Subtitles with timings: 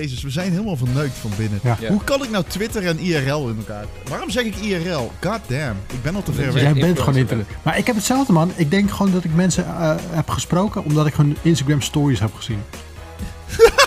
[0.00, 1.60] Jezus, we zijn helemaal verneukt van binnen.
[1.62, 1.76] Ja.
[1.80, 1.88] Ja.
[1.88, 3.84] Hoe kan ik nou Twitter en IRL in elkaar?
[4.08, 5.12] Waarom zeg ik IRL?
[5.20, 6.62] God damn, ik ben al te ver weg.
[6.62, 7.46] Jij bent gewoon internet.
[7.62, 8.52] Maar ik heb hetzelfde, man.
[8.56, 12.34] Ik denk gewoon dat ik mensen eh, heb gesproken omdat ik hun Instagram stories heb
[12.34, 12.62] gezien.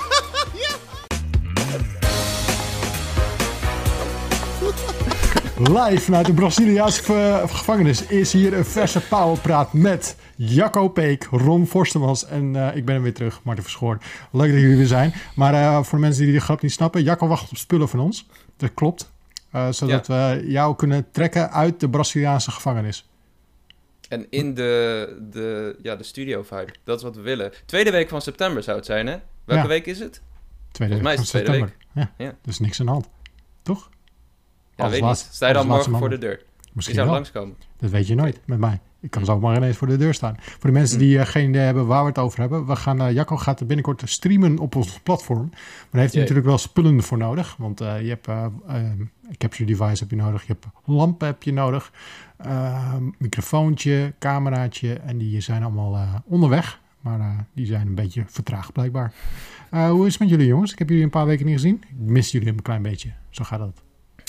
[5.57, 11.67] Live vanuit de Braziliaanse eh, gevangenis is hier een verse powerpraat met Jacco Peek, Ron
[11.67, 13.97] Forstemans en eh, ik ben er weer terug, Marten Verschoor.
[14.31, 15.13] Leuk dat jullie er zijn.
[15.35, 17.99] Maar eh, voor de mensen die de grap niet snappen, Jacco wacht op spullen van
[17.99, 18.25] ons.
[18.57, 19.11] Dat klopt.
[19.51, 23.07] Eh, zodat we jou kunnen trekken uit de Braziliaanse gevangenis.
[24.09, 26.73] En in de, de, ja, de studio vibe.
[26.83, 27.51] Dat is wat we willen.
[27.65, 29.17] Tweede week van september zou het zijn, hè?
[29.45, 29.67] Welke Ja.
[29.67, 30.21] week is het?
[30.71, 32.11] Tweede Volgens mij is van het tweede september.
[32.17, 32.25] Ja.
[32.25, 32.35] Ja.
[32.41, 33.09] dus niks aan de hand.
[33.61, 33.89] Toch?
[34.75, 35.35] Ja, Als weet laatste- niet.
[35.35, 36.41] Sta je dan morgen voor de deur?
[36.73, 37.15] Misschien zou wel.
[37.15, 37.55] langskomen.
[37.77, 38.79] Dat weet je nooit met mij.
[39.03, 40.35] Ik kan zomaar ineens voor de deur staan.
[40.39, 41.03] Voor de mensen Hm.
[41.03, 42.65] die eh, geen idee hebben waar we het over hebben.
[42.65, 45.49] We gaan, eh, Jacco gaat er binnenkort streamen op ons platform.
[45.51, 47.55] Maar daar heeft hij natuurlijk wel spullen voor nodig.
[47.57, 48.45] Want eh, je hebt eh,
[49.37, 50.41] capture device heb je nodig.
[50.47, 51.91] Je hebt lampen heb je nodig.
[52.37, 54.93] eh, microfoontje, cameraatje.
[54.93, 56.81] En die zijn allemaal onderweg.
[57.01, 59.13] Maar die zijn een beetje vertraagd blijkbaar.
[59.69, 60.71] Hoe is het met jullie jongens?
[60.71, 61.83] Ik heb jullie een paar weken niet gezien.
[61.89, 63.11] Ik mis jullie een klein beetje.
[63.29, 63.83] Zo gaat dat.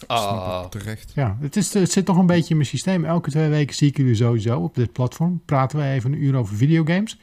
[0.06, 1.12] Ah, terecht.
[1.14, 3.05] Ja, het, is, het zit toch een beetje in mijn systeem.
[3.05, 5.42] Elke twee weken zie ik jullie sowieso op dit platform.
[5.45, 7.19] Praten we even een uur over videogames.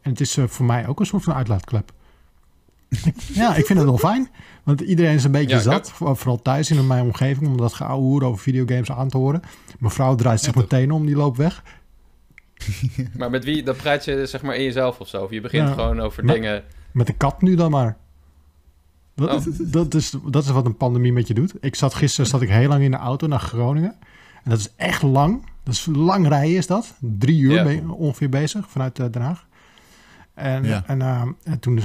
[0.00, 1.92] En het is eh, voor mij ook een soort van uitlaatklep.
[3.34, 4.28] ja, ik vind het wel fijn.
[4.62, 5.90] Want iedereen is een beetje Ja, zat.
[5.90, 7.46] Voor- Vooral thuis in mijn omgeving.
[7.48, 9.40] Om dat geouwe hoer over videogames aan te horen.
[9.78, 11.06] Mijn vrouw draait zich Ja, meteen om.
[11.06, 11.62] Die loopt weg.
[13.18, 13.62] maar met wie?
[13.62, 15.22] Dan praat je zeg maar in jezelf of zo.
[15.22, 15.74] Of je begint Ja.
[15.74, 16.64] gewoon over dingen...
[16.92, 17.96] Met de kat nu dan maar.
[19.26, 19.54] Dat, Oh.
[19.72, 21.54] dat, is, dat is wat een pandemie met je doet.
[21.60, 23.94] Ik zat gisteren zat ik heel lang in de auto naar Groningen.
[24.44, 25.46] En dat is echt lang.
[25.62, 26.94] Dat is lang rijden is dat.
[27.00, 27.62] Drie uur Ja.
[27.62, 29.46] ben je ongeveer bezig vanuit eh, Den Haag.
[30.34, 30.82] En, Ja.
[30.86, 31.00] en,
[31.44, 31.84] en toen is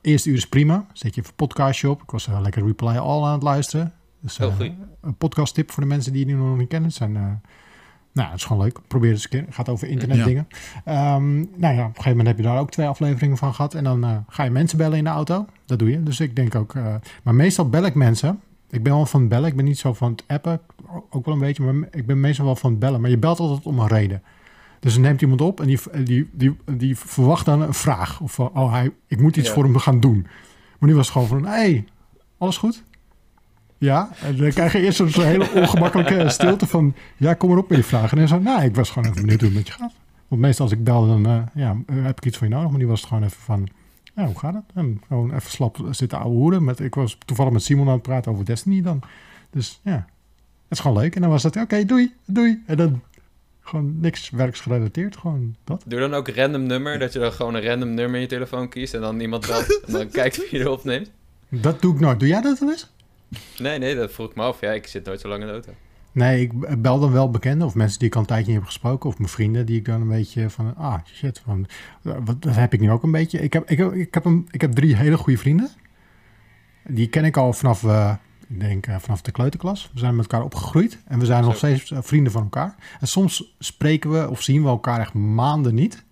[0.00, 0.86] eerste uur is prima.
[0.92, 2.02] Zet je even een podcastje op.
[2.02, 3.92] Ik was eh, lekker Reply All aan het luisteren.
[4.20, 4.70] Dus, Heel goed.
[5.00, 6.88] een podcast tip voor de mensen die die nog niet kennen.
[6.88, 7.40] Het zijn,
[8.14, 8.78] nou, het is gewoon leuk.
[8.88, 9.44] Probeer het eens een keer.
[9.46, 10.48] Het gaat over internetdingen.
[10.84, 13.74] Ehm, nou ja, op een gegeven moment heb je daar ook twee afleveringen van gehad.
[13.74, 15.46] En dan eh, ga je mensen bellen in de auto.
[15.66, 16.02] Dat doe je.
[16.02, 16.74] Dus ik denk ook...
[16.74, 18.40] eh, maar meestal bel ik mensen.
[18.70, 19.48] Ik ben wel van het bellen.
[19.48, 20.60] Ik ben niet zo van het appen.
[21.10, 21.62] Ook wel een beetje.
[21.72, 23.00] Maar ik ben meestal wel van het bellen.
[23.00, 24.22] Maar je belt altijd om een reden.
[24.80, 28.20] Dus dan neemt iemand op en die, die, die, die verwacht dan een vraag.
[28.20, 29.54] Of oh, hij, ik moet iets Ja.
[29.54, 30.26] voor hem gaan doen.
[30.78, 31.84] Maar nu was het gewoon van, hey,
[32.38, 32.82] alles goed?
[33.84, 36.94] Ja, en dan krijg je eerst zo'n hele ongemakkelijke stilte van...
[37.16, 38.10] Ja, kom erop met je vragen.
[38.10, 39.92] En dan zo, nou, ik was gewoon even benieuwd hoe het met je gaat.
[40.28, 42.70] Want meestal als ik bel, dan eh, ja, eh, heb ik iets van je nodig.
[42.70, 43.68] Maar nu was het gewoon even van,
[44.14, 44.64] ja, hoe gaat het?
[44.74, 46.64] En gewoon even slap zitten ouwe hoeren.
[46.64, 49.00] Met, ik was toevallig met Simon aan het praten over Destiny dan.
[49.50, 50.06] Dus ja,
[50.62, 51.14] het is gewoon leuk.
[51.14, 52.62] En dan was het, oké, doei, doei.
[52.66, 53.00] En dan
[53.60, 55.82] gewoon niks werksgerelateerd, gewoon dat.
[55.86, 56.98] Doe dan ook random nummer.
[56.98, 58.94] Dat je dan gewoon een random nummer in je telefoon kiest.
[58.94, 59.82] En dan iemand belt.
[59.86, 61.10] en dan kijkt wie je erop neemt.
[61.48, 62.18] Dat doe ik nooit.
[62.18, 62.92] Doe jij dat wel eens?
[63.58, 64.60] Nee, nee, dat vroeg ik me af.
[64.60, 65.72] Ja, ik zit nooit zo lang in de auto.
[66.12, 68.66] Nee, ik bel dan wel bekenden of mensen die ik al een tijdje niet heb
[68.66, 69.08] gesproken.
[69.08, 71.66] Of mijn vrienden die ik dan een beetje van, ah shit, van,
[72.02, 73.38] wat, dat heb ik nu ook een beetje.
[73.40, 75.70] Ik heb, ik, heb- ik, heb een, ik heb drie hele goede vrienden.
[76.88, 78.14] Die ken ik al vanaf, eh,
[78.48, 79.90] ik denk eh, vanaf de kleuterklas.
[79.92, 82.74] We zijn met elkaar opgegroeid en we zijn nog steeds eh, vrienden van elkaar.
[83.00, 86.04] En soms spreken we of zien we elkaar echt maanden niet.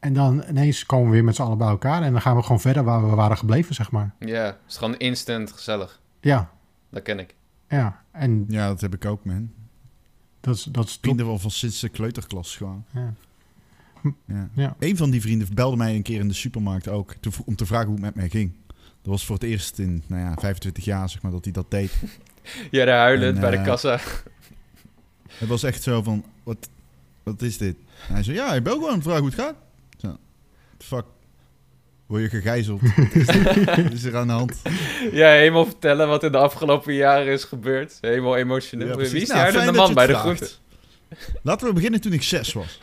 [0.00, 2.42] En dan ineens komen we weer met z'n allen bij elkaar en dan gaan we
[2.42, 4.14] gewoon verder waar we waren gebleven, zeg maar.
[4.18, 6.00] Ja, het is gewoon instant gezellig.
[6.24, 6.50] Ja,
[6.90, 7.34] Dat ken ik.
[7.68, 8.02] ja.
[8.10, 9.52] En Ja, dat heb ik ook, man.
[10.40, 11.02] dat is, dat is top.
[11.02, 12.84] Vrienden wel van sinds de kleuterklas gewoon.
[12.90, 13.14] Ja.
[14.26, 14.48] Ja.
[14.54, 14.76] Ja.
[14.78, 17.66] Een van die vrienden belde mij een keer in de supermarkt ook te- om te
[17.66, 18.52] vragen hoe het met mij ging.
[18.66, 21.70] Dat was voor het eerst in nou ja, 25 jaar zeg maar, dat hij dat
[21.70, 21.92] deed.
[22.70, 23.98] Ja, daar huilend En, bij de eh, kassa.
[25.32, 26.68] Het was echt zo van, wat,
[27.22, 27.76] wat is dit?
[28.08, 29.54] En hij zei, ja, ik bel gewoon om te vragen hoe het gaat.
[29.96, 30.16] Zo,
[30.78, 31.04] fuck,
[32.06, 32.80] word je gegijzeld?
[33.82, 34.62] Wat is er aan de hand?
[35.12, 37.98] Ja, helemaal vertellen wat in de afgelopen jaren is gebeurd.
[38.00, 38.88] Helemaal emotioneel.
[38.88, 40.50] Ja, Wie is Nou, dat man je bij de groente?
[41.42, 42.80] Laten we beginnen toen ik zes was.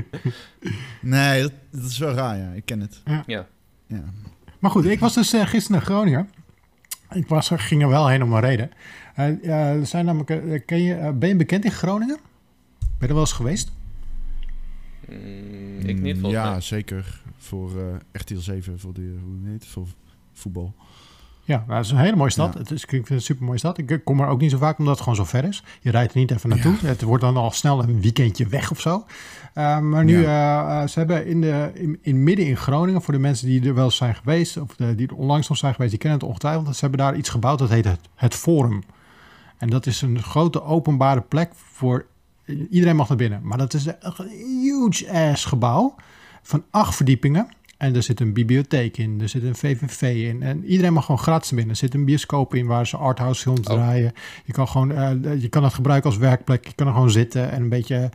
[1.00, 2.50] nee, dat, dat is wel raar, ja.
[2.54, 3.02] Ik ken het.
[3.26, 3.46] Ja.
[3.86, 4.04] Ja.
[4.58, 6.30] Maar goed, ik was dus eh, gisteren naar Groningen.
[7.12, 8.70] Ik was er, ging er wel heen om een reden.
[9.14, 12.18] Eh, ja, er zijn namelijk, eh, ken je, eh, ben je bekend in Groningen?
[12.78, 13.72] Ben je er wel eens geweest?
[15.08, 17.21] Mm, ik niet, volgens Ja, zeker.
[17.42, 19.86] Voor eh RTL 7, voor de, hoe heet het, voor
[20.32, 20.74] voetbal.
[21.44, 22.52] Ja, nou, het is een hele mooie stad.
[22.52, 22.58] Ja.
[22.58, 23.78] Het is, ik vind het een super mooie stad.
[23.78, 25.62] Ik kom er ook niet zo vaak omdat het gewoon zo ver is.
[25.80, 26.76] Je rijdt er niet even naartoe.
[26.82, 29.04] Het wordt dan al snel een weekendje weg of zo.
[29.54, 33.20] Uh, maar nu, uh, ze hebben in, de, in, in midden in Groningen, voor de
[33.20, 35.90] mensen die er wel eens zijn geweest, of de, die er onlangs nog zijn geweest,
[35.90, 36.74] die kennen het ongetwijfeld.
[36.74, 38.82] Ze hebben daar iets gebouwd dat heet het, het Forum.
[39.58, 42.06] En dat is een grote openbare plek voor
[42.46, 43.40] iedereen mag naar binnen.
[43.42, 44.28] Maar dat is een
[44.62, 45.94] huge ass gebouw
[46.42, 47.48] van acht verdiepingen.
[47.76, 50.42] En er zit een bibliotheek in, er zit een VVV in.
[50.42, 51.68] En iedereen mag gewoon gratis binnen.
[51.70, 53.74] Er zit een bioscoop in waar ze arthouse films Oh.
[53.74, 54.12] draaien.
[54.44, 56.66] Je kan, gewoon, eh, je kan het gebruiken als werkplek.
[56.66, 58.10] Je kan er gewoon zitten en een beetje...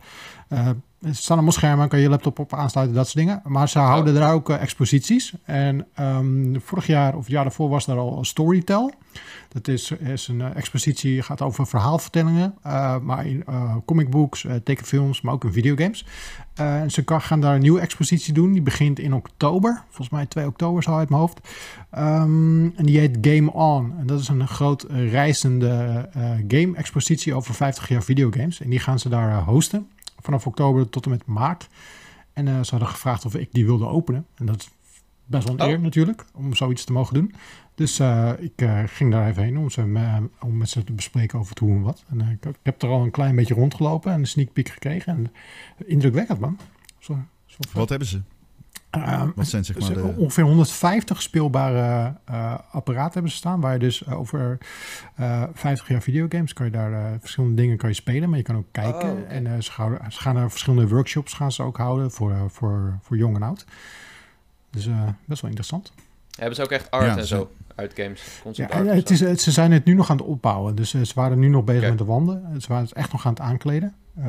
[0.48, 0.66] eh,
[1.02, 3.42] er staan allemaal schermen, kan je laptop op aansluiten, dat soort dingen.
[3.44, 5.32] Maar ze houden er ook eh, exposities.
[5.44, 8.92] En ehm, vorig jaar of het jaar daarvoor was er al Storytel.
[9.48, 9.90] Dat is,
[10.28, 12.54] een eh, expositie, gaat over verhaalvertellingen.
[12.62, 16.06] eh, maar in eh comicbooks, tekenfilms, maar ook in videogames.
[16.54, 18.52] En ze gaan daar een nieuwe expositie doen.
[18.52, 19.82] Die begint in oktober.
[19.86, 21.40] Volgens mij 2 oktober zo uit mijn hoofd.
[21.90, 23.94] Ehm, en die heet Game On.
[23.98, 26.08] En dat is een groot reizende
[26.48, 28.60] game-expositie over 50 jaar videogames.
[28.60, 29.88] En die gaan ze daar hosten.
[30.20, 31.68] Vanaf oktober tot en met maart.
[32.32, 34.26] En ze hadden gevraagd of ik die wilde openen.
[34.34, 34.68] En dat
[35.28, 35.68] best wel een Oh.
[35.70, 37.34] eer natuurlijk, om zoiets te mogen doen.
[37.74, 40.92] Dus eh, ik eh, ging daar even heen om, ze, me- om met ze te
[40.92, 42.04] bespreken over het hoe en wat.
[42.10, 44.68] En eh, ik, ik heb er al een klein beetje rondgelopen en een sneak peek
[44.68, 45.12] gekregen.
[45.16, 45.32] En
[45.86, 46.58] indrukwekkend, man.
[46.98, 47.56] Zo, zo.
[47.72, 48.20] Wat hebben ze?
[48.90, 50.14] Eh, Wat zijn zeg maar de...
[50.16, 53.60] Ongeveer 150 speelbare eh, apparaten hebben ze staan.
[53.60, 54.58] Waar je dus eh, over
[55.14, 58.28] eh 50 jaar videogames kan je daar eh, verschillende dingen kan je spelen.
[58.28, 59.10] Maar je kan ook kijken.
[59.12, 59.22] Oh, oké.
[59.28, 62.42] En eh, ze, houden- ze gaan er verschillende workshops gaan ze ook houden voor, eh,
[62.48, 63.64] voor, voor jong en oud.
[64.70, 65.92] Dus eh, best wel interessant.
[66.38, 67.36] Hebben ze ook echt art Ja, en zo.
[67.36, 68.22] zo uit games?
[68.36, 69.14] Ja, Concept het zo?
[69.14, 70.74] is, het- ze zijn het nu nog aan het opbouwen.
[70.74, 72.60] Dus eh, ze waren nu nog bezig met de wanden.
[72.60, 73.94] Ze waren het echt nog aan het aankleden.
[74.16, 74.24] Eh,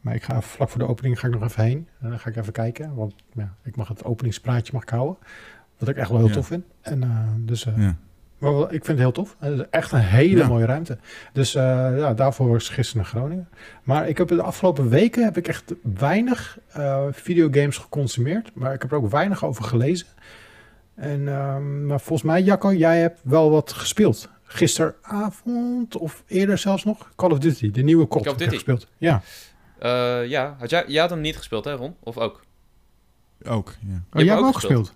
[0.00, 1.88] maar ik ga vlak voor de opening ga ik nog even heen.
[2.00, 2.94] En dan ga ik even kijken.
[2.94, 5.16] Want ja, ik mag het openingspraatje mag ik houden.
[5.78, 6.32] Wat ik echt wel heel Ja.
[6.34, 6.64] tof vind.
[6.80, 7.96] En, eh, dus, eh, Ja.
[8.42, 9.36] Maar wel- ik vind het heel tof.
[9.38, 10.46] Het is echt een hele Ja.
[10.46, 10.98] mooie ruimte.
[11.32, 11.62] Dus eh,
[11.98, 13.48] ja, daarvoor was ik gisteren naar Groningen.
[13.82, 18.50] Maar ik heb de afgelopen weken heb ik echt weinig eh, videogames geconsumeerd.
[18.54, 20.06] Maar ik heb er ook weinig over gelezen.
[20.94, 24.28] En ehm, maar volgens mij, Jacco, jij hebt wel wat gespeeld.
[24.44, 27.08] Gisteravond of eerder zelfs nog.
[27.16, 28.08] Call of Duty, de nieuwe.
[28.08, 28.54] Call of Duty?
[28.54, 28.86] gespeeld.
[28.98, 29.22] Ja.
[29.78, 31.94] Eh, ja, had jij, jij had hem niet gespeeld, hè, Ron?
[32.00, 32.44] Of ook?
[33.48, 33.94] Ook, ja.
[34.12, 34.94] Oh, jij hebt ook ook gespeeld.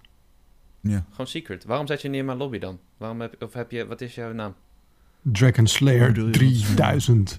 [0.90, 1.04] Ja.
[1.10, 1.64] Gewoon Secret.
[1.64, 2.80] Waarom zet je niet in mijn lobby dan?
[2.96, 4.54] Waarom heb, of heb je, wat is jouw naam?
[5.22, 7.38] Dragon Slayer bedoel je, wat is- 3000.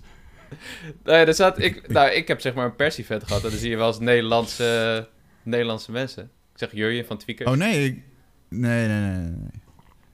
[1.03, 3.43] Nee, er staat, ik, nou, ik heb zeg maar een persevent gehad.
[3.43, 5.07] En dan zie je wel eens Nederlandse,
[5.43, 6.23] Nederlandse mensen.
[6.23, 7.49] Ik zeg Jurjen van Tweakers.
[7.49, 8.01] Oh nee, ik...
[8.49, 9.49] nee, nee, nee, nee.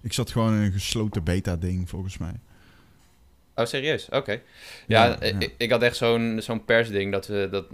[0.01, 2.33] Ik zat gewoon in een gesloten beta-ding, volgens mij.
[3.55, 4.09] Oh, serieus?
[4.09, 4.31] Oké.
[4.31, 5.39] Ja, Ja, ja.
[5.39, 7.65] Ik, ik had echt zo'n zo'n persding dat we dat.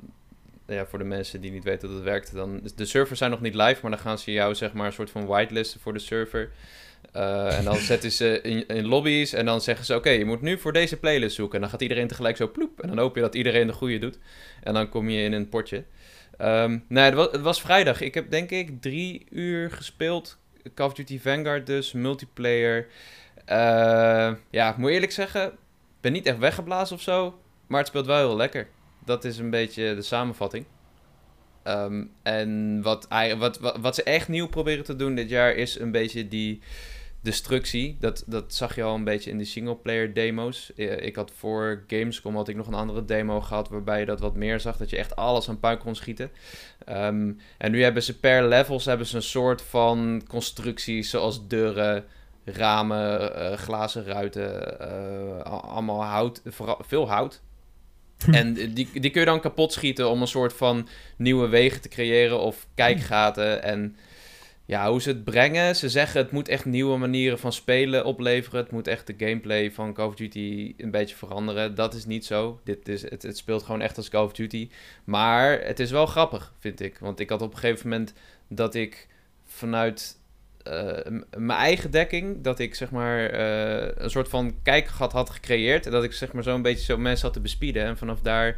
[0.70, 3.56] Ja, voor de mensen die niet weten dat werkt, dan de servers zijn nog niet
[3.56, 6.52] live, maar dan gaan ze jou zeg maar een soort van whitelisten voor de server.
[7.12, 10.42] Eh, en dan zetten ze in, in lobby's en dan zeggen ze: Oké, je moet
[10.42, 11.56] nu voor deze playlist zoeken.
[11.56, 12.82] En dan gaat iedereen tegelijk zo ploep.
[12.82, 14.20] En dan hoop je dat iedereen de goede doet.
[14.64, 15.84] En dan kom je in een potje.
[16.38, 18.02] Ehm, nee, het was, het was vrijdag.
[18.02, 20.38] Ik heb denk ik drie uur gespeeld.
[20.74, 22.88] Call of Duty Vanguard dus, multiplayer.
[23.46, 25.52] Eh, ja, ik moet eerlijk zeggen,
[26.02, 27.40] ben niet echt weggeblazen of zo.
[27.68, 28.68] Maar het speelt wel heel lekker.
[29.10, 30.66] Dat is een beetje de samenvatting.
[31.64, 33.08] Ehm, en wat,
[33.38, 36.62] wat, wat, ze echt nieuw proberen te doen dit jaar is een beetje die
[37.22, 37.98] destructie.
[38.00, 40.72] Dat, dat zag je al een beetje in de singleplayer demo's.
[40.76, 44.36] Ik had voor Gamescom had ik nog een andere demo gehad waarbij je dat wat
[44.36, 44.78] meer zag.
[44.78, 46.32] Dat je echt alles aan puin kon schieten.
[46.86, 52.06] Ehm, en nu hebben ze per levels hebben ze een soort van constructies zoals deuren,
[52.46, 56.42] ramen, eh, glazen ruiten, eh, allemaal hout,
[56.80, 57.42] veel hout.
[58.26, 58.34] Hm.
[58.34, 60.88] En die, die kun je dan kapot schieten om een soort van
[61.18, 63.64] nieuwe wegen te creëren of kijkgaten.
[63.64, 63.96] En
[64.70, 65.76] ja, hoe ze het brengen.
[65.76, 68.60] Ze zeggen het moet echt nieuwe manieren van spelen opleveren.
[68.60, 71.76] Het moet echt de gameplay van Call of Duty een beetje veranderen.
[71.76, 72.60] Dat is niet zo.
[72.64, 74.70] Dit is, het, het speelt gewoon echt als Call of Duty.
[75.04, 76.98] Maar het is wel grappig, vind ik.
[77.00, 78.14] Want ik had op een gegeven moment
[78.48, 79.08] dat ik
[79.46, 80.18] vanuit
[81.38, 85.86] mijn eigen dekking, dat ik zeg maar eh, een soort van kijkgat had gecreëerd.
[85.86, 87.84] En dat ik zeg maar zo'n beetje zo mensen had te bespieden.
[87.84, 88.58] En vanaf daar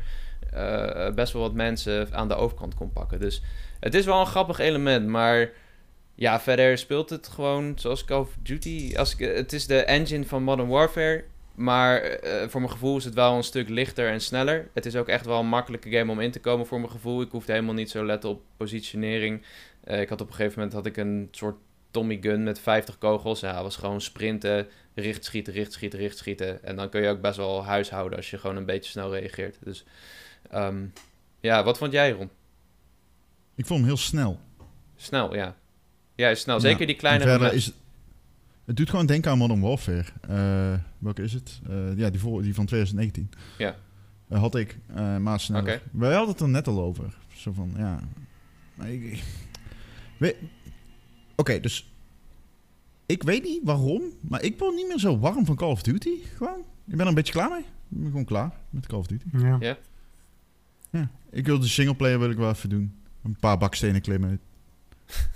[0.53, 3.19] eh, best wel wat mensen aan de overkant kon pakken.
[3.19, 3.41] Dus
[3.79, 5.49] het is wel een grappig element, maar
[6.15, 8.93] ja, verder speelt het gewoon zoals Call of Duty.
[8.95, 11.23] Als ik, het is de engine van Modern Warfare.
[11.55, 14.69] Maar eh, voor mijn gevoel is het wel een stuk lichter en sneller.
[14.73, 17.21] Het is ook echt wel een makkelijke game om in te komen voor mijn gevoel.
[17.21, 19.41] Ik hoefde helemaal niet zo letten op positionering.
[19.83, 21.55] Eh, ik had op een gegeven moment had ik een soort
[21.91, 23.39] Tommy gun met 50 kogels.
[23.39, 26.63] Ja, was gewoon sprinten, richt schieten, richt schieten, richt schieten.
[26.63, 29.57] En dan kun je ook best wel huishouden als je gewoon een beetje snel reageert.
[29.63, 29.85] Dus
[30.49, 30.85] ehm,
[31.39, 32.29] ja, wat vond jij, Ron?
[33.55, 34.39] Ik vond hem heel snel.
[34.95, 35.55] Snel, ja.
[36.15, 36.59] Ja, snel.
[36.59, 37.71] Zeker Ja, die kleine is,
[38.65, 40.05] het doet gewoon denken aan Modern Warfare.
[40.27, 41.59] Eh, welke is het?
[41.69, 43.31] Eh, ja, die, voor, die van 2019.
[43.57, 43.75] Ja.
[44.29, 44.77] Eh, had ik,
[45.19, 45.63] maar sneller.
[45.73, 45.81] Oké.
[45.91, 47.13] Wij hadden het er net al over.
[47.33, 47.99] Zo van, ja...
[48.85, 49.23] Ik-
[50.17, 50.35] weet-
[51.41, 51.93] Oké, dus...
[53.05, 56.09] Ik weet niet waarom, maar ik word niet meer zo warm van Call of Duty.
[56.35, 56.59] Gewoon.
[56.59, 57.59] Ik ben er een beetje klaar mee.
[57.59, 57.65] Ik
[58.01, 59.25] ben gewoon klaar met Call of Duty.
[59.37, 59.57] Ja.
[59.59, 59.77] Ja.
[60.89, 61.09] Ja.
[61.31, 62.93] Ik wil de singleplayer wil ik wel even doen.
[63.23, 64.39] Een paar bakstenen klimmen.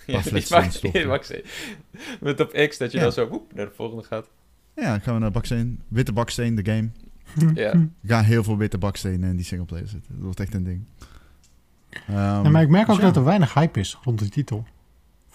[0.05, 0.99] Ja, flats die erin bak- stoppen.
[0.99, 1.43] die baksteen.
[2.21, 3.03] Met op X dat je Ja.
[3.03, 4.29] dan zo woep, naar de volgende gaat.
[4.75, 5.81] Ja, dan gaan we naar baksteen.
[5.87, 6.89] Witte baksteen, de game.
[7.63, 7.71] Ja.
[7.73, 10.13] Er gaan heel veel witte bakstenen in die singleplayer zitten.
[10.13, 10.83] Dat wordt echt een ding.
[12.07, 13.11] Ja, maar ik merk ook dus ja.
[13.11, 14.65] dat er weinig hype is rond de titel.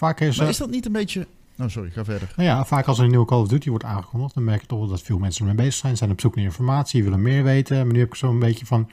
[0.01, 1.27] Vaak is, Maar is dat niet een beetje...
[1.59, 2.33] Oh, sorry, ga verder.
[2.37, 4.67] nou ja, vaak als er een nieuwe Call of Duty wordt aangekondigd, dan merk je
[4.67, 5.97] toch wel dat veel mensen ermee bezig zijn.
[5.97, 7.77] Zijn op zoek naar informatie, willen meer weten.
[7.85, 8.89] Maar nu heb ik zo'n beetje van,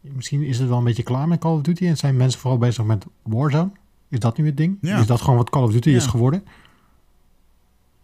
[0.00, 2.58] misschien is het wel een beetje klaar met Call of Duty en zijn mensen vooral
[2.58, 3.70] bezig met Warzone.
[4.08, 4.78] Is dat nu het ding?
[4.80, 4.98] Ja.
[5.00, 5.96] Is dat gewoon wat Call of Duty Ja.
[5.96, 6.44] is geworden?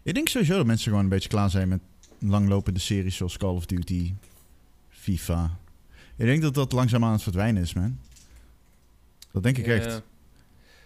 [0.02, 1.80] Ik denk sowieso dat mensen gewoon een beetje klaar zijn met
[2.18, 4.14] langlopende series zoals Call of Duty,
[4.88, 5.56] FIFA.
[6.16, 7.98] Ik denk dat dat langzaam aan het verdwijnen is, man.
[9.32, 9.72] Dat denk ik Ja.
[9.72, 10.02] echt.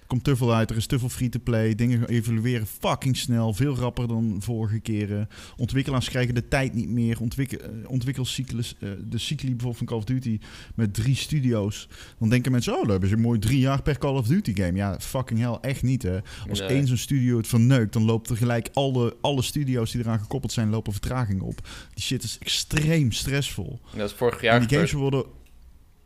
[0.07, 1.75] Komt te veel uit, er is te veel free-to-play.
[1.75, 5.29] Dingen evolueren fucking snel, veel rapper dan vorige keren.
[5.57, 7.21] Ontwikkelaars krijgen de tijd niet meer.
[7.21, 10.39] Ontwikkel, eh, ontwikkelcyclus, eh, de cycli bijvoorbeeld van Call of Duty
[10.75, 11.89] met drie studio's.
[12.19, 14.77] Dan denken mensen, oh, dan hebben ze mooi drie jaar per Call of Duty game.
[14.77, 16.19] Ja, fucking hell, echt niet hè.
[16.49, 16.69] Als Nee.
[16.69, 20.53] één zo'n studio het verneukt, dan loopt er gelijk alle, alle studio's die eraan gekoppeld
[20.53, 21.69] zijn, lopen vertraging op.
[21.95, 23.81] Die shit is extreem stressvol.
[23.97, 25.13] Dat is vorig jaar en die games gebeurd.
[25.13, 25.45] worden...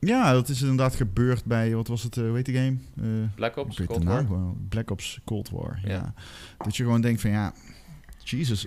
[0.00, 2.76] Ja, dat is inderdaad gebeurd bij, wat was het, eh, hoe heet die game?
[2.96, 4.24] Eh, Black Ops, weet de Cold War.
[4.24, 4.66] gewoon.
[4.68, 5.80] Black Ops Cold War.
[5.82, 5.90] Ja.
[5.90, 6.14] Ja.
[6.58, 7.54] Dat je gewoon denkt van ja,
[8.24, 8.66] Jesus,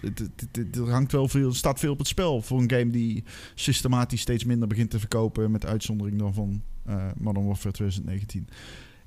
[0.74, 3.24] er hangt wel veel, staat veel op het spel voor een game die
[3.56, 8.48] systematisch steeds minder begint te verkopen, met uitzondering dan van eh Modern Warfare 2019.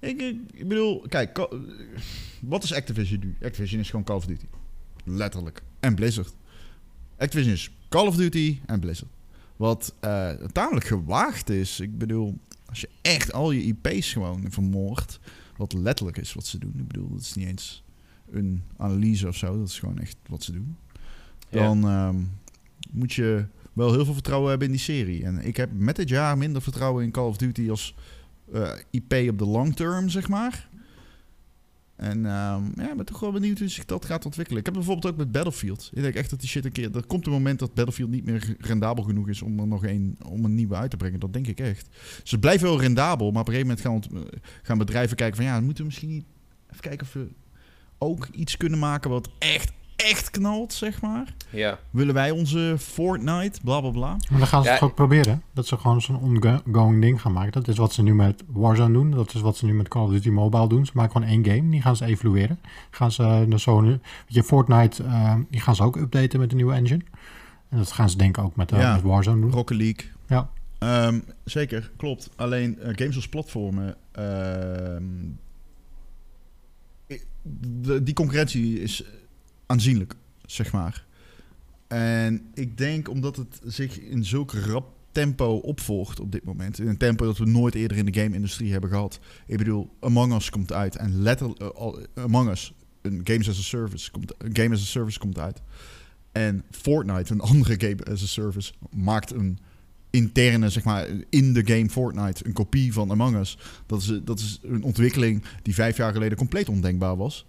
[0.01, 0.21] Ik,
[0.53, 1.45] ik, bedoel, kijk, eh,
[2.41, 3.37] wat is Activision nu?
[3.43, 4.47] Activision is gewoon Call of Duty.
[5.05, 5.63] Letterlijk.
[5.81, 6.35] En Blizzard.
[7.17, 9.11] Activision is Call of Duty en Blizzard.
[9.57, 11.81] Wat eh, tamelijk gewaagd is.
[11.81, 15.21] Ik bedoel, als je echt al je IP's gewoon vermoordt,
[15.57, 16.75] wat letterlijk is wat ze doen.
[16.77, 17.85] Ik bedoel, dat is niet eens
[18.31, 19.59] een analyse of zo.
[19.59, 20.77] Dat is gewoon echt wat ze doen.
[21.49, 21.63] Ja.
[21.63, 22.17] Dan ehm,
[22.91, 25.25] moet je wel heel veel vertrouwen hebben in die serie.
[25.25, 27.95] En ik heb met dit jaar minder vertrouwen in Call of Duty als
[28.53, 30.69] eh, IP op de long term, zeg maar.
[31.97, 34.61] En ehm, ja, ik ben toch wel benieuwd hoe zich dat gaat ontwikkelen.
[34.61, 35.91] Ik heb bijvoorbeeld ook met Battlefield.
[35.93, 36.97] Ik denk echt dat die shit een keer...
[36.97, 40.19] Er komt een moment dat Battlefield niet meer rendabel genoeg is om er nog een,
[40.27, 41.21] om een nieuwe uit te brengen.
[41.21, 41.89] Dat denk ik echt.
[42.23, 44.25] Ze blijven wel rendabel, maar op een gegeven moment gaan,
[44.63, 45.45] gaan bedrijven kijken van...
[45.45, 46.25] Ja, moeten we misschien
[46.71, 47.29] even kijken of we
[47.99, 51.35] ook iets kunnen maken wat echt, echt knalt, zeg maar.
[51.51, 51.79] Ja.
[51.91, 54.17] Willen wij onze Fortnite, bla bla bla.
[54.31, 55.43] Maar dan gaan ze Ja, het ook proberen.
[55.53, 57.53] Dat ze gewoon zo'n ongoing ding gaan maken.
[57.53, 59.11] Dat is wat ze nu met Warzone doen.
[59.11, 60.87] Dat is wat ze nu met Call of Duty Mobile doen.
[60.87, 61.71] Ze maken gewoon één game.
[61.71, 62.59] Die gaan ze evalueren.
[62.91, 63.81] Gaan ze uh, zo...
[63.83, 67.03] Weet je, Fortnite, eh, die gaan ze ook updaten met de nieuwe engine.
[67.69, 68.93] En dat gaan ze denk ik ook met, eh, Ja.
[68.95, 69.51] met Warzone doen.
[69.53, 70.05] Rocket League.
[70.29, 70.49] Ja.
[70.79, 72.31] Ehm, zeker, klopt.
[72.37, 73.97] Alleen eh, games als platformen.
[74.13, 75.03] ehm,
[77.83, 79.05] de, die concurrentie is
[79.67, 80.15] aanzienlijk,
[80.47, 81.05] zeg maar.
[81.87, 86.79] En ik denk omdat het zich in zulk rap tempo opvolgt op dit moment.
[86.79, 89.21] In een tempo dat we nooit eerder in de game-industrie hebben gehad.
[89.47, 90.97] Ik bedoel, Among Us komt uit.
[90.97, 94.85] En letterlijk, eh, Among Us, een Games as a Service, komt, een Game as a
[94.85, 95.63] Service komt uit.
[96.33, 99.59] En Fortnite, een andere Game as a Service, maakt een
[100.11, 103.59] interne, zeg maar, in de game Fortnite, een kopie van Among Us.
[103.87, 107.47] Dat is, dat is een ontwikkeling die vijf jaar geleden compleet ondenkbaar was.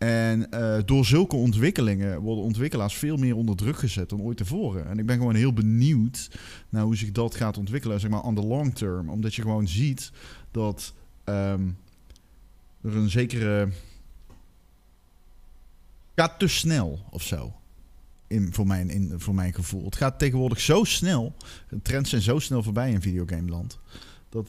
[0.00, 4.86] En eh, door zulke ontwikkelingen worden ontwikkelaars veel meer onder druk gezet dan ooit tevoren.
[4.86, 6.30] En ik ben gewoon heel benieuwd
[6.68, 9.10] naar hoe zich dat gaat ontwikkelen, zeg maar, on the long term.
[9.10, 10.12] Omdat je gewoon ziet
[10.50, 11.68] dat ehm,
[12.82, 13.68] er een zekere...
[16.14, 17.52] gaat te snel of zo.
[18.26, 19.84] In, voor, mijn, in, voor mijn gevoel.
[19.84, 21.34] Het gaat tegenwoordig zo snel.
[21.68, 23.78] De trends zijn zo snel voorbij in videogameland.
[24.28, 24.48] Dat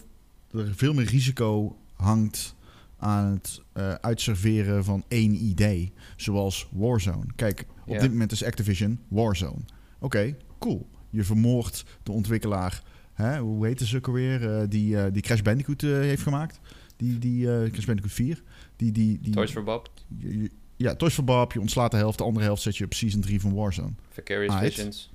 [0.51, 2.55] er veel meer risico hangt
[3.01, 5.93] aan het eh, uitserveren van één idee.
[6.15, 7.25] Zoals Warzone.
[7.35, 9.61] Kijk, op dit moment is Activision Warzone.
[9.99, 10.89] Oké, cool.
[11.09, 12.83] Je vermoordt de ontwikkelaar.
[13.13, 14.55] Hè, hoe heet ze ook alweer?
[14.59, 16.59] eh, die, eh, die Crash Bandicoot heeft gemaakt.
[16.97, 18.41] Die, die Crash Bandicoot 4.
[18.75, 21.53] Die, die, die, Toys for Bob, je- je- ja, Toys for Bob.
[21.53, 22.17] Je ontslaat de helft.
[22.17, 23.91] De andere helft zet je op Season 3 van Warzone.
[24.09, 24.73] Vicarious Aight.
[24.73, 25.11] Visions.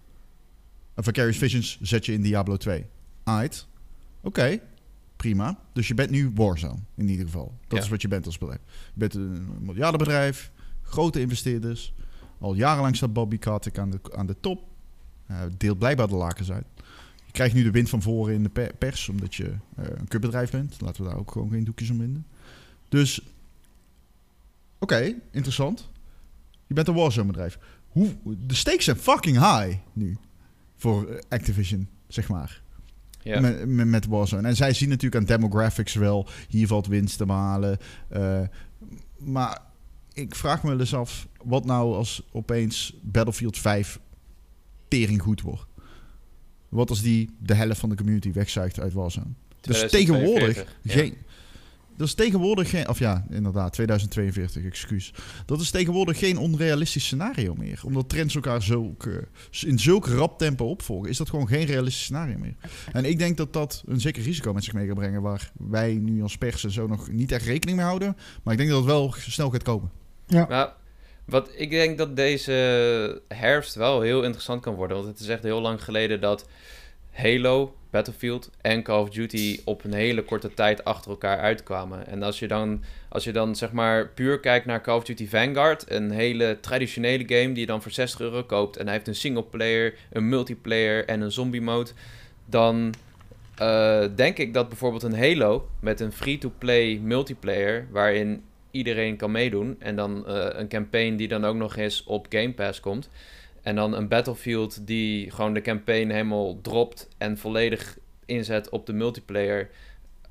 [0.97, 2.87] Vicarious Visions zet je in Diablo 2.
[3.25, 3.67] Aight.
[4.23, 4.61] Oké,
[5.17, 5.59] prima.
[5.73, 7.55] Dus je bent nu Warzone, in ieder geval.
[7.69, 7.85] Dat Ja.
[7.85, 8.61] is wat je bent als bedrijf.
[8.67, 10.51] Je bent een miljardenbedrijf,
[10.83, 11.95] grote investeerders.
[12.39, 14.63] Al jarenlang staat Bobby Kotick aan de, aan de top.
[15.27, 16.67] Hij deelt blijkbaar de lakens uit.
[17.27, 19.45] Je krijgt nu de wind van voren in de per- pers, omdat je
[19.77, 20.81] eh, een cupbedrijf bent.
[20.81, 22.27] Laten we daar ook gewoon geen doekjes om winden.
[22.89, 23.21] Dus,
[24.79, 25.89] oké, interessant.
[26.67, 27.59] Je bent een Warzone-bedrijf.
[27.89, 28.15] Hoe,
[28.47, 30.17] de stakes zijn fucking high nu
[30.77, 32.63] voor Activision, zeg maar.
[33.27, 34.49] Met, met, met Warzone.
[34.49, 37.79] En zij zien natuurlijk aan demographics wel, hier valt winst te behalen.
[38.09, 38.41] Eh,
[39.19, 39.61] maar
[40.13, 44.01] ik vraag me eens af, wat nou als opeens Battlefield 5
[44.89, 45.67] tering goed wordt?
[46.69, 49.27] Wat als die de helft van de community wegzuigt uit Warzone?
[49.61, 51.17] Dus 2042, tegenwoordig, geen,
[51.97, 52.89] dat is tegenwoordig geen...
[52.89, 55.13] Of ja, inderdaad, 2042, excuus.
[55.47, 57.81] Dat is tegenwoordig geen onrealistisch scenario meer.
[57.85, 59.29] Omdat trends elkaar zulke,
[59.61, 61.11] in zulk rap tempo opvolgen...
[61.11, 62.55] is dat gewoon geen realistisch scenario meer.
[62.93, 65.23] En ik denk dat dat een zeker risico met zich mee gaat brengen...
[65.23, 68.17] waar wij nu als pers en zo nog niet echt rekening mee houden.
[68.43, 69.91] Maar ik denk dat het wel snel gaat komen.
[70.27, 70.47] Ja.
[70.49, 70.71] Nou,
[71.25, 74.97] wat ik denk dat deze herfst wel heel interessant kan worden.
[74.97, 76.49] Want het is echt heel lang geleden dat
[77.17, 82.07] Halo, Battlefield en Call of Duty op een hele korte tijd achter elkaar uitkwamen.
[82.07, 85.29] En als je dan, als je dan zeg maar puur kijkt naar Call of Duty
[85.29, 88.77] Vanguard, een hele traditionele game die je dan voor 60 euro koopt.
[88.77, 91.91] En hij heeft een single player, een multiplayer en een zombie mode.
[92.45, 92.95] Dan
[93.55, 99.77] eh, denk ik dat bijvoorbeeld een Halo met een free-to-play multiplayer, waarin iedereen kan meedoen.
[99.79, 103.09] En dan eh, een campaign die dan ook nog eens op Game Pass komt.
[103.67, 108.93] En dan een Battlefield die gewoon de campaign helemaal dropt en volledig inzet op de
[108.93, 109.69] multiplayer.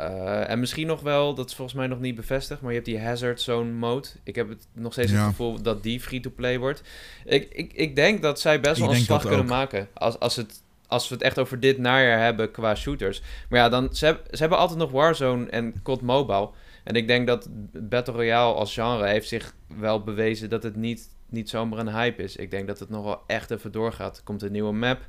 [0.01, 2.89] Uh, en misschien nog wel, dat is volgens mij nog niet bevestigd, maar je hebt
[2.89, 4.07] die Hazard Zone mode.
[4.23, 5.17] Ik heb het nog steeds Ja.
[5.17, 6.81] het gevoel dat die free-to-play wordt.
[7.25, 9.45] Ik, ik, ik denk dat zij best wel een slag kunnen ook.
[9.47, 9.87] maken.
[9.93, 13.21] Als, als, het, als we het echt over dit najaar hebben qua shooters.
[13.49, 16.49] Maar ja, dan, ze, ze hebben altijd nog Warzone en COD Mobile.
[16.83, 21.09] En ik denk dat Battle Royale als genre heeft zich wel bewezen dat het niet,
[21.29, 22.35] niet zomaar een hype is.
[22.35, 24.17] Ik denk dat het nog wel echt even doorgaat.
[24.17, 25.07] Er komt een nieuwe map.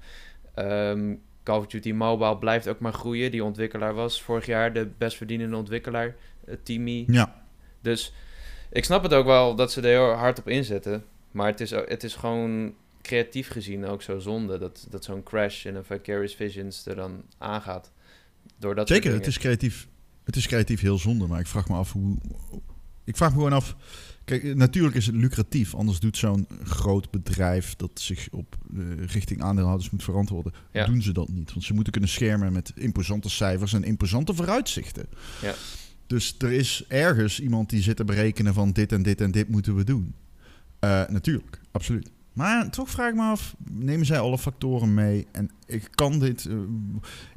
[0.55, 3.31] Ehm, Call of Duty Mobile blijft ook maar groeien.
[3.31, 6.15] Die ontwikkelaar was vorig jaar de best verdienende ontwikkelaar,
[6.49, 7.05] uh, Timmy.
[7.07, 7.43] Ja,
[7.81, 8.13] Dus
[8.71, 11.05] ik snap het ook wel dat ze er heel hard op inzetten.
[11.31, 15.65] Maar het is, het is gewoon creatief gezien ook zo zonde dat, dat zo'n crash
[15.65, 17.93] in een Vicarious Visions er dan aangaat.
[18.59, 19.19] Door dat soort zeker.
[19.19, 19.89] Het is, creatief,
[20.25, 21.27] het is creatief heel zonde.
[21.27, 22.17] Maar ik vraag me af hoe...
[23.05, 23.77] Ik vraag me gewoon af...
[24.27, 25.75] Kijk, natuurlijk is het lucratief.
[25.75, 30.53] Anders doet zo'n groot bedrijf dat zich op eh, richting aandeelhouders moet verantwoorden.
[30.73, 30.87] Ja.
[30.87, 31.53] Doen ze dat niet.
[31.53, 35.07] Want ze moeten kunnen schermen met imposante cijfers en imposante vooruitzichten.
[35.43, 35.55] Ja.
[36.07, 39.49] Dus er is ergens iemand die zit te berekenen van dit en dit en dit
[39.49, 40.15] moeten we doen.
[40.79, 42.11] Eh, natuurlijk, absoluut.
[42.33, 45.27] Maar toch vraag ik me af, nemen zij alle factoren mee?
[45.33, 46.47] En ik kan dit...
[46.47, 46.57] eh,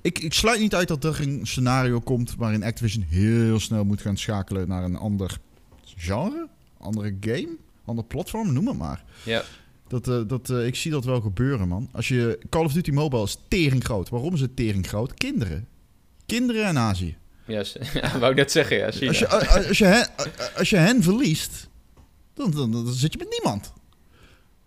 [0.02, 4.02] ik, ik sluit niet uit dat er een scenario komt waarin Activision heel snel moet
[4.02, 5.40] gaan schakelen naar een ander
[5.96, 6.48] genre,
[6.80, 7.50] andere game,
[7.86, 9.04] ander platform, noem het maar.
[9.24, 9.44] Ja,
[9.88, 11.90] Dat, eh, dat, eh, ik zie dat wel gebeuren, man.
[11.92, 14.10] Als je Call of Duty Mobile is tering groot.
[14.10, 15.14] Waarom is het tering groot?
[15.14, 15.68] Kinderen.
[16.26, 17.18] Kinderen en Azië.
[17.48, 17.64] ja,
[17.94, 18.86] ja wou ik net zeggen, ja.
[18.86, 20.08] Als je, als, als je hen,
[20.56, 21.68] als je hen verliest,
[22.34, 23.74] dan, dan, dan zit je met niemand.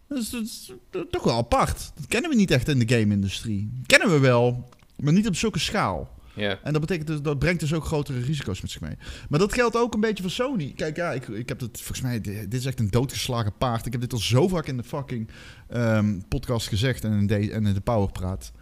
[0.08, 0.72] Dat is, dat is
[1.10, 1.92] toch wel apart.
[1.94, 3.70] Dat kennen we niet echt in de game-industrie.
[3.86, 6.11] Kennen we wel, maar niet op zulke schaal.
[6.34, 8.96] Ja, En dat betekent dus, dat brengt dus ook grotere risico's met zich mee.
[9.28, 10.72] Maar dat geldt ook een beetje voor Sony.
[10.76, 13.86] Kijk, ja, ik, ik heb het volgens mij, dit is echt een doodgeslagen paard.
[13.86, 15.28] Ik heb dit al zo vaak in de fucking
[15.68, 18.52] ehm, podcast gezegd en in de, en in de Powerpraat.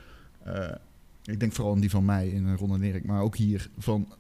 [0.45, 0.71] Eh
[1.31, 4.15] ik denk vooral in die van mij, in Ron en Erik, maar ook hier van.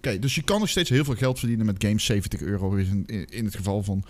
[0.00, 2.04] Kijk, dus je kan nog steeds heel veel geld verdienen met games.
[2.04, 4.04] 70 euro is in, in, het geval van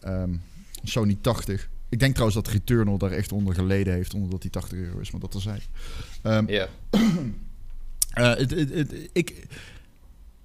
[0.00, 0.34] ehm,
[0.82, 1.68] Sony 80.
[1.88, 4.98] Ik denk trouwens dat Returnal daar echt onder geleden heeft, omdat dat die 80 euro
[4.98, 5.60] is, maar dat er zijn.
[6.46, 6.68] Ja.
[8.10, 9.46] eh, het, het, ik,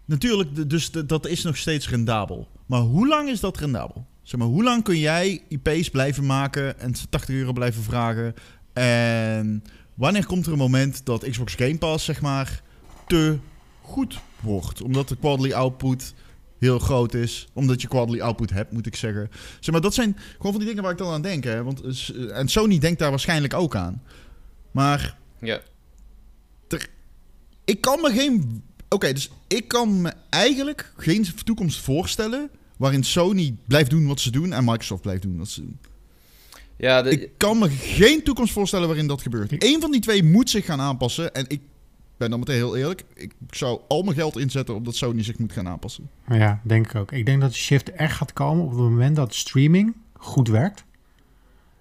[0.05, 2.47] natuurlijk, dus dat is nog steeds rendabel.
[2.65, 4.05] Maar hoe lang is dat rendabel?
[4.21, 8.33] Zeg maar, hoe lang kun jij IP's blijven maken en 80 euro blijven vragen?
[8.73, 12.61] En wanneer komt er een moment dat Xbox Game Pass, zeg maar,
[13.07, 13.37] te
[13.81, 14.81] goed wordt?
[14.81, 16.13] Omdat de quarterly output
[16.59, 17.47] heel groot is.
[17.53, 19.29] Omdat je quarterly output hebt, moet ik zeggen.
[19.59, 21.43] Zeg maar, dat zijn gewoon van die dingen waar ik dan aan denk.
[21.43, 21.63] Hè?
[21.63, 21.81] Want,
[22.31, 24.01] en Sony denkt daar waarschijnlijk ook aan.
[24.71, 25.59] Maar ja.
[27.65, 28.63] Ik kan me geen.
[28.89, 32.49] Oké, dus ik kan me eigenlijk geen toekomst voorstellen.
[32.77, 35.79] waarin Sony blijft doen wat ze doen en Microsoft blijft doen wat ze doen.
[36.77, 39.63] ja de, Ik kan me geen toekomst voorstellen waarin dat gebeurt.
[39.63, 41.33] Eén van die twee moet zich gaan aanpassen.
[41.33, 41.61] En ik
[42.17, 43.03] ben dan meteen heel eerlijk.
[43.13, 46.09] Ik zou al mijn geld inzetten op dat Sony zich moet gaan aanpassen.
[46.29, 47.11] Ja, denk ik ook.
[47.11, 50.83] Ik denk dat de shift echt gaat komen op het moment dat streaming goed werkt.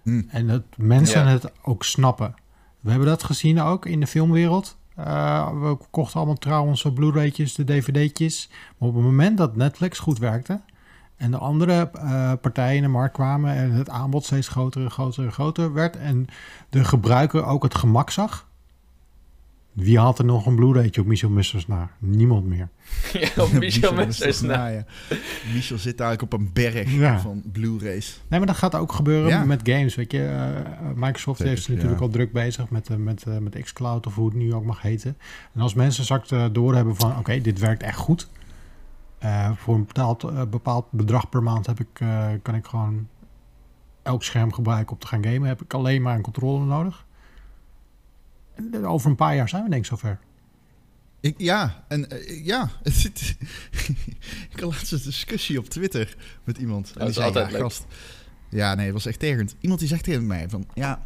[0.02, 0.22] Hm.
[0.28, 1.28] En dat mensen Ja.
[1.28, 2.34] het ook snappen.
[2.80, 4.76] We hebben dat gezien ook in de filmwereld.
[4.94, 8.50] Eh, we kochten allemaal trouwens de Blu-raytjes, de DVD'tjes.
[8.78, 10.60] Maar op het moment dat Netflix goed werkte...
[11.16, 13.54] en de andere eh, partijen in de markt kwamen...
[13.54, 15.96] en het aanbod steeds groter en groter en groter werd...
[15.96, 16.26] en
[16.70, 18.46] de gebruiker ook het gemak zag...
[19.74, 21.90] wie had er nog een Blu-raytje op Michel Musters na?
[21.98, 22.68] Niemand meer.
[23.12, 24.06] ja, op Michel na.
[24.42, 24.86] naaien.
[25.54, 27.20] Michel zit eigenlijk op een berg Ja.
[27.20, 28.20] van Blu-rays.
[28.28, 29.44] Nee, maar dat gaat ook gebeuren Ja.
[29.44, 29.94] met games.
[29.94, 32.04] Weet je, Eh, Microsoft Zeker, is natuurlijk ja.
[32.06, 34.82] al druk bezig met, eh, met, eh, met xCloud of hoe het nu ook mag
[34.82, 35.16] heten.
[35.54, 38.28] En als mensen straks eh, doorhebben van, oké, dit werkt echt goed.
[39.18, 43.08] Eh, voor een bepaald, eh, bepaald bedrag per maand heb ik, eh, kan ik gewoon
[44.02, 45.48] elk scherm gebruiken om te gaan gamen.
[45.48, 47.04] Heb ik alleen maar een controller nodig.
[48.84, 50.18] Over een paar jaar zijn we denk ik zover.
[51.20, 52.70] Ik, ja, en eh, ja.
[54.52, 56.86] ik had laatst een discussie op Twitter met iemand.
[56.86, 57.60] En dat die is zei, altijd ja, leuk.
[57.62, 57.84] gast.
[58.50, 59.54] Ja, nee, het was echt tergend.
[59.60, 61.02] Iemand die zegt tegen mij van, ja...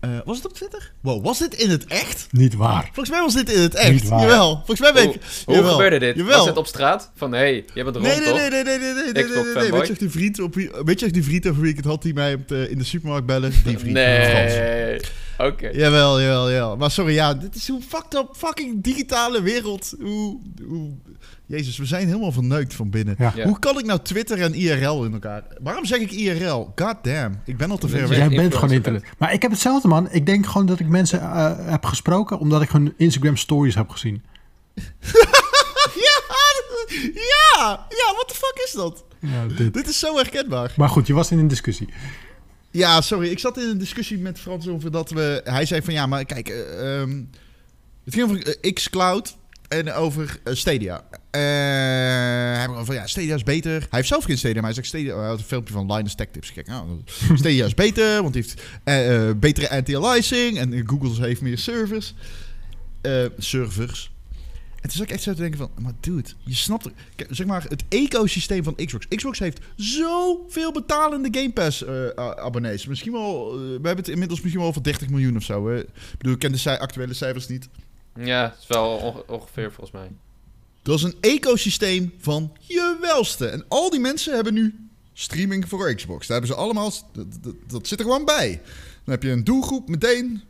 [0.00, 0.92] eh, was het op Twitter?
[1.00, 2.26] Wow, was dit in het echt?
[2.30, 2.84] Niet waar.
[2.84, 3.90] Volgens mij was dit in het echt.
[3.92, 4.20] Niet waar.
[4.20, 4.54] Jawel.
[4.54, 5.20] Volgens mij weet Hoe, ik...
[5.44, 5.70] hoe jawel.
[5.70, 6.16] gebeurde dit?
[6.16, 6.38] Jawel.
[6.38, 7.10] Was het op straat?
[7.14, 8.36] Van, hé, hey, jij bent rond, Nee, nee, toch?
[8.36, 9.70] nee, nee, nee, nee, nee, nee?
[9.72, 11.84] Weet je of die vriend, op wie, weet je die vriend over wie ik het
[11.84, 13.50] had, die mij op de, in de supermarkt bellen?
[13.64, 13.94] Die vriend.
[13.94, 15.00] Nee.
[15.38, 15.68] Oké.
[15.68, 16.76] Jawel, jawel, jawel.
[16.76, 19.94] Maar sorry, ja, dit is hoe fucked up fucking digitale wereld.
[20.00, 20.90] Hoe, hoe...
[21.46, 23.14] Jezus, we zijn helemaal verneukt van binnen.
[23.18, 23.32] Ja.
[23.34, 23.46] Ja.
[23.46, 25.44] Hoe kan ik nou Twitter en IRL in elkaar...
[25.60, 26.72] Waarom zeg ik IRL?
[26.74, 28.18] God damn, ik ben al te ver weg.
[28.18, 29.04] Jij bent gewoon internet.
[29.18, 30.10] Maar ik heb hetzelfde, man.
[30.10, 33.88] Ik denk gewoon dat ik mensen eh, heb gesproken omdat ik hun Instagram stories heb
[33.88, 34.22] gezien.
[35.94, 36.20] Ja,
[37.14, 39.04] ja, ja, what the fuck is dat?
[39.20, 39.74] Ja, dit.
[39.74, 40.72] Dit is zo herkenbaar.
[40.76, 41.88] Maar goed, je was in een discussie.
[42.72, 43.28] Ja, sorry.
[43.28, 45.40] Ik zat in een discussie met Frans over dat we...
[45.44, 46.48] Hij zei van ja, maar kijk...
[48.04, 49.36] het ging over xCloud
[49.72, 51.04] en over eh, Stadia.
[51.30, 51.40] Eh,
[52.58, 53.72] hij begon van ja, Stadia is beter.
[53.72, 55.16] Hij heeft zelf geen Stadia, maar hij zegt Stadia...
[55.18, 56.72] Hij had een filmpje van Linus Tech Tips gekeken.
[56.72, 57.00] Nou,
[57.38, 60.58] Stadia is beter, want hij heeft eh, betere anti-aliasing.
[60.58, 62.14] En Google heeft meer servers.
[63.38, 64.11] Servers.
[64.82, 66.88] En toen zat ik echt zo te denken van, maar dude, je snapt
[67.30, 69.06] zeg maar het ecosysteem van Xbox.
[69.08, 72.86] Xbox heeft zoveel betalende Game Pass eh, abonnees.
[72.86, 75.68] Misschien wel, eh, we hebben het inmiddels misschien wel over 30 miljoen of zo.
[75.68, 75.78] Hè.
[75.80, 77.68] Ik bedoel, ik ken de actuele cijfers niet.
[78.14, 80.10] Ja, het is wel onge- ongeveer volgens mij.
[80.82, 83.46] Dat is een ecosysteem van je welste.
[83.46, 86.26] En al die mensen hebben nu streaming voor Xbox.
[86.26, 88.60] Daar hebben ze allemaal, dat, dat, dat zit er gewoon bij.
[89.04, 90.42] Dan heb je een doelgroep meteen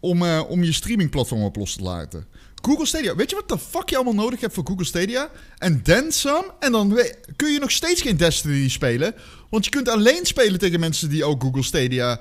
[0.00, 2.26] om, eh, om je streamingplatform op los te laten.
[2.62, 3.14] Google Stadia.
[3.16, 5.28] Weet je wat de fuck je allemaal nodig hebt voor Google Stadia?
[5.58, 6.44] En then some.
[6.60, 6.98] En dan
[7.36, 9.14] kun je nog steeds geen Destiny spelen.
[9.50, 12.20] Want je kunt alleen spelen tegen mensen die ook Google Stadia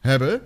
[0.00, 0.40] hebben.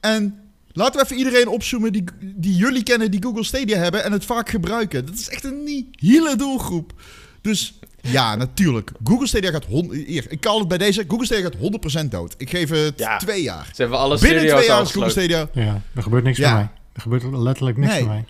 [0.00, 0.40] En
[0.72, 4.24] laten we even iedereen opzoomen die, die jullie kennen die Google Stadia hebben en het
[4.24, 5.06] vaak gebruiken.
[5.06, 6.92] Dat is echt een nihile doelgroep.
[7.40, 8.90] Dus ja, natuurlijk.
[9.04, 9.64] Google Stadia gaat...
[9.90, 11.04] Hier, ik call het bij deze.
[11.08, 12.34] Google Stadia gaat 100% dood.
[12.38, 13.16] Ik geef het Ja.
[13.18, 13.70] twee jaar.
[13.74, 15.10] Ze hebben alle Binnen twee jaar is Google.
[15.10, 15.48] Stadia...
[15.52, 16.52] Ja, er gebeurt niks Ja.
[16.52, 16.70] bij mij.
[16.92, 18.04] Er gebeurt letterlijk niks Nee.
[18.06, 18.24] mij.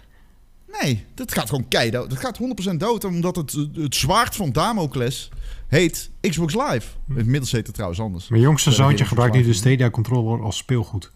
[0.82, 2.10] Nee, dat gaat gewoon keidood.
[2.10, 2.38] Dat gaat
[2.72, 5.30] 100% dood, omdat het, het zwaard van Damocles
[5.68, 6.88] heet Xbox Live.
[7.16, 8.28] Inmiddels heet het trouwens anders.
[8.28, 9.56] Mijn jongste Ja, dat zoontje gebruikt nu de niet.
[9.56, 11.12] Stadia controller als speelgoed.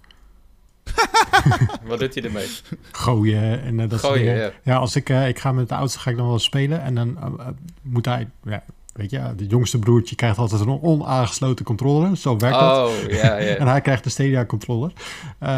[1.86, 2.46] Wat doet hij ermee?
[2.92, 4.40] Gooien en eh, dat soort Gooien, dingen.
[4.64, 4.72] ja.
[4.72, 6.82] Ja, als ik, eh, ik ga met de oudste ga ik dan wel eens spelen
[6.82, 7.46] en dan eh,
[7.82, 12.16] moet hij, ja, weet je, de jongste broertje krijgt altijd een onaangesloten controller.
[12.16, 12.88] Zo werkt dat.
[12.88, 13.70] Oh, ja, En ja.
[13.70, 14.92] hij krijgt de Stadia controller.
[15.38, 15.48] Eh,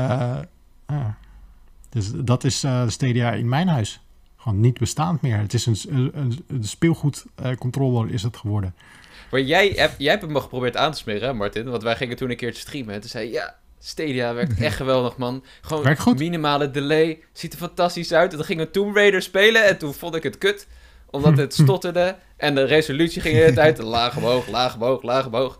[0.86, 1.16] ja.
[1.88, 4.00] Dus dat is eh, de Stadia in mijn huis.
[4.36, 5.38] Gewoon niet bestaand meer.
[5.38, 7.52] Het is een, een, een, een speelgoed eh,
[8.08, 8.74] is het geworden.
[9.30, 11.70] Maar jij hebt, jij hebt hem geprobeerd aan te smeren, hè, Martin?
[11.70, 12.94] Want wij gingen toen een keertje streamen.
[12.94, 15.44] En toen zei je, ja, Stadia werkt echt geweldig, man.
[15.60, 17.18] Gewoon minimale delay.
[17.32, 18.30] Ziet er fantastisch uit.
[18.30, 19.64] En toen gingen we Tomb Raider spelen.
[19.64, 20.66] En toen vond ik het kut.
[21.10, 22.16] Omdat het stotterde.
[22.36, 25.58] En de resolutie ging de hele tijd laag omhoog, laag omhoog, laag omhoog.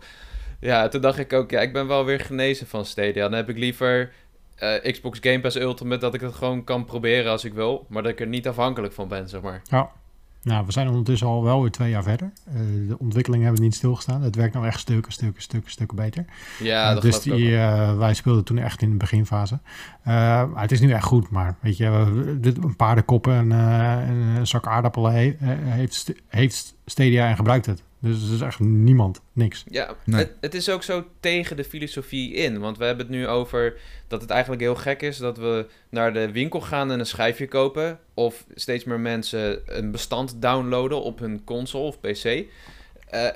[0.59, 3.23] Ja, toen dacht ik ook, ja, ik ben wel weer genezen van Stadia.
[3.23, 4.11] Dan heb ik liever
[4.59, 7.85] eh, Xbox Game Pass Ultimate, dat ik het gewoon kan proberen als ik wil.
[7.89, 9.61] Maar dat ik er niet afhankelijk van ben, zeg maar.
[9.69, 9.89] Ja.
[10.43, 12.31] Nou, we zijn ondertussen al wel weer twee jaar verder.
[12.47, 12.53] Eh,
[12.87, 14.21] de ontwikkelingen hebben niet stilgestaan.
[14.21, 16.25] Het werkt nou echt stukken, stukken, stukken, stukken beter.
[16.59, 17.57] Ja, Eh, dat dus ik ook die,
[17.97, 19.59] wij speelden toen echt in de beginfase.
[20.55, 21.85] Het is nu echt goed, maar weet je,
[22.41, 25.35] een paardenkoppen en en een zak aardappelen he-
[25.69, 27.83] heeft, heeft Stadia en gebruikt het.
[28.01, 29.63] Dus er is echt niemand, niks.
[29.69, 30.19] Ja, Nee.
[30.19, 32.59] het, het is ook zo tegen de filosofie in.
[32.59, 36.13] Want we hebben het nu over dat het eigenlijk heel gek is dat we naar
[36.13, 37.99] de winkel gaan en een schijfje kopen.
[38.13, 42.23] Of steeds meer mensen een bestand downloaden op hun console of PC.
[42.23, 42.45] Eh,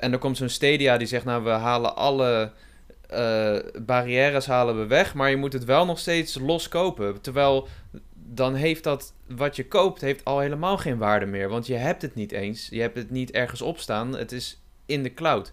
[0.02, 2.52] en dan komt zo'n Stadia die zegt, nou we halen alle
[3.08, 5.14] eh, barrières halen we weg.
[5.14, 7.20] Maar je moet het wel nog steeds los kopen.
[7.20, 7.68] Terwijl
[8.26, 11.48] dan heeft dat wat je koopt heeft al helemaal geen waarde meer.
[11.48, 12.68] Want je hebt het niet eens.
[12.70, 14.16] Je hebt het niet ergens op staan.
[14.16, 15.52] Het is in de cloud.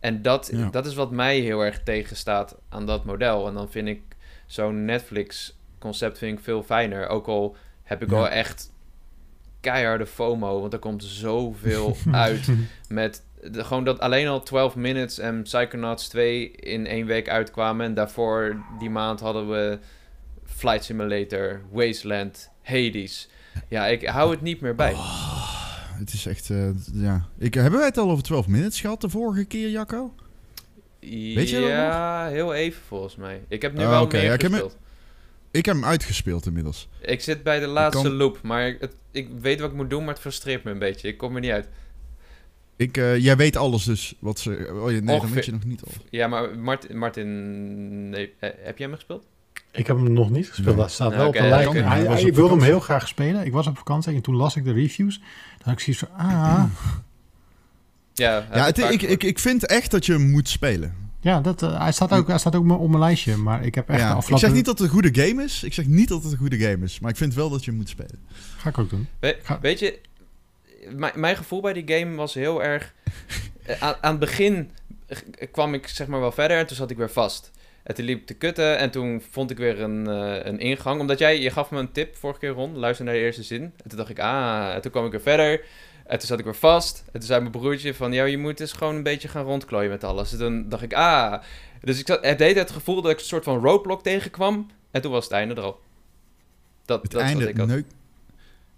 [0.00, 0.68] En dat, Ja.
[0.70, 3.46] dat is wat mij heel erg tegenstaat aan dat model.
[3.48, 4.00] En dan vind ik
[4.46, 7.08] zo'n Netflix-concept vind ik veel fijner.
[7.08, 8.16] Ook al heb ik Ja.
[8.16, 8.72] wel echt
[9.60, 12.48] keiharde FOMO, want er komt zoveel uit.
[12.88, 17.86] Met de, gewoon dat alleen al 12 Minutes en Psychonauts 2 in één week uitkwamen.
[17.86, 19.78] En daarvoor die maand hadden we
[20.56, 23.28] Flight Simulator, Wasteland, Hades.
[23.68, 24.92] Ja, ik hou het niet meer bij.
[25.98, 27.28] Het is echt, eh, ja.
[27.38, 30.14] Ik, hebben wij het al over 12 minutes gehad de vorige keer, Jacco?
[31.00, 33.40] Weet je ja, heel even volgens mij.
[33.48, 34.16] Ik heb nu Ah, wel oké.
[34.16, 34.78] meer Ja, ik heb me- gespeeld.
[35.50, 36.88] Ik heb hem uitgespeeld inmiddels.
[37.00, 40.00] Ik zit bij de laatste kan- loop, maar het, ik weet wat ik moet doen,
[40.04, 41.08] maar het frustreert me een beetje.
[41.08, 41.68] Ik kom er niet uit.
[42.76, 44.14] Ik, eh, jij weet alles dus.
[44.18, 45.34] Wat ze, oh, nee, dan Ongeveer.
[45.34, 45.92] weet je nog niet al.
[46.10, 49.26] Ja, maar Martin, Martin nee, heb jij hem gespeeld?
[49.72, 50.66] Ik heb hem nog niet gespeeld.
[50.66, 50.76] Nee.
[50.76, 51.72] Dat staat wel op de lijst.
[51.72, 53.44] Hij- Ik wilde hem heel graag spelen.
[53.46, 55.18] Ik was op vakantie en toen las ik de reviews.
[55.18, 55.26] Dan
[55.58, 56.64] had ik zoiets van, ah...
[58.14, 60.94] Ja, Ja, het, ik ik, ik, vind echt dat je hem moet spelen.
[61.20, 63.36] Ja, dat, eh, hij, staat ook, hij staat ook op mijn lijstje.
[63.36, 65.62] Maar ik heb echt Ja, ik zeg niet dat het een goede game is.
[65.64, 67.00] Ik zeg niet dat het een goede game is.
[67.00, 68.18] Maar ik vind wel dat je hem moet spelen.
[68.56, 69.08] Ga ik ook doen.
[69.20, 69.98] We- Ga- weet je,
[70.96, 72.94] mijn, mijn gevoel bij die game was heel erg...
[73.80, 74.70] aan, aan het begin
[75.52, 77.50] kwam ik zeg maar wel verder en toen zat ik weer vast.
[77.82, 81.00] En toen liep te kutten en toen vond ik weer een, eh, een ingang.
[81.00, 83.62] Omdat jij, je gaf me een tip vorige keer rond, luister naar de eerste zin.
[83.62, 85.64] En toen dacht ik, ah, en toen kwam ik weer verder.
[86.06, 87.02] En toen zat ik weer vast.
[87.06, 89.90] En toen zei mijn broertje van, ja, je moet dus gewoon een beetje gaan rondklooien
[89.90, 90.32] met alles.
[90.32, 91.42] En toen dacht ik, ah.
[91.80, 94.70] Dus ik zat, het deed het gevoel dat ik een soort van roadblock tegenkwam.
[94.90, 95.80] En toen was het einde er al.
[96.84, 97.66] Dat, Het dat einde ik had.
[97.66, 97.84] neuk...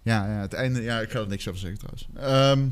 [0.03, 0.83] Ja, ja, het einde...
[0.83, 2.09] Ja, ik ga er niks over zeggen trouwens.
[2.17, 2.69] Ehm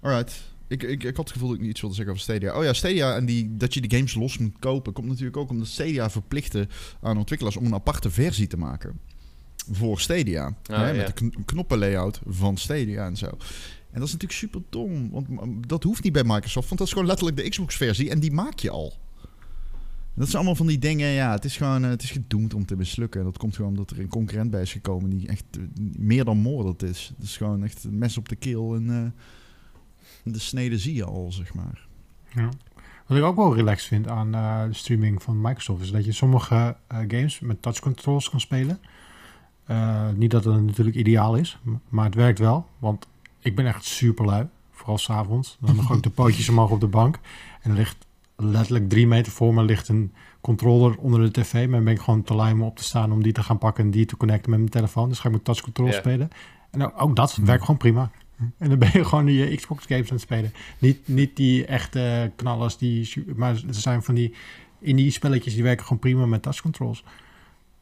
[0.00, 0.40] alright.
[0.68, 2.58] Ik, ik, ik had het gevoel dat ik niet iets wilde zeggen over Stadia.
[2.58, 4.92] Oh ja, Stadia en die, dat je die games los moet kopen...
[4.92, 6.68] komt natuurlijk ook omdat Stadia verplichtte
[7.00, 7.56] aan ontwikkelaars...
[7.56, 8.98] om een aparte versie te maken
[9.70, 10.46] voor Stadia.
[10.46, 10.96] Oh, hè, ja.
[10.96, 13.26] Met de kn- knoppenlayout van Stadia en zo.
[13.26, 15.10] En dat is natuurlijk super dom.
[15.10, 15.28] Want
[15.68, 16.66] dat hoeft niet bij Microsoft.
[16.66, 18.10] Want dat is gewoon letterlijk de Xbox-versie.
[18.10, 18.94] En die maak je al.
[20.14, 21.08] Dat zijn allemaal van die dingen.
[21.08, 21.84] Ja, het is gewoon.
[21.84, 23.20] eh, het is gedoemd om te mislukken.
[23.20, 25.10] En dat komt gewoon omdat er een concurrent bij is gekomen.
[25.10, 25.62] die echt eh,
[25.98, 27.12] meer dan moordend is.
[27.16, 28.74] Dat is gewoon echt een mes op de keel.
[28.74, 29.22] En eh,
[30.22, 31.86] de snede zie je al, zeg maar.
[32.34, 32.48] Ja.
[33.06, 35.82] Wat ik ook wel relaxed vind aan eh, de streaming van Microsoft...
[35.82, 38.80] is dat je sommige eh, games met touch controls kan spelen.
[39.64, 42.66] Eh, niet dat het natuurlijk ideaal is, maar het werkt wel.
[42.78, 43.06] Want
[43.40, 44.46] ik ben echt super lui.
[44.70, 45.56] Vooral s'avonds.
[45.60, 47.18] Dan nog ook de pootjes omhoog op de bank.
[47.62, 51.52] En er ligt letterlijk drie meter voor me ligt een controller onder de tv.
[51.52, 53.58] Maar dan ben ik gewoon te lui om op te staan om die te gaan
[53.58, 53.84] pakken...
[53.84, 55.08] en die te connecten met mijn telefoon.
[55.08, 56.00] Dus ga ik met touch controls Ja.
[56.00, 56.28] spelen.
[56.70, 58.10] En ook, ook dat werkt gewoon prima.
[58.58, 60.52] En dan ben je gewoon die Xbox games aan het spelen.
[60.78, 64.34] Niet, niet die echte knallers, die, maar er zijn van die
[64.80, 67.02] indie spelletjes die werken gewoon prima met touch controls.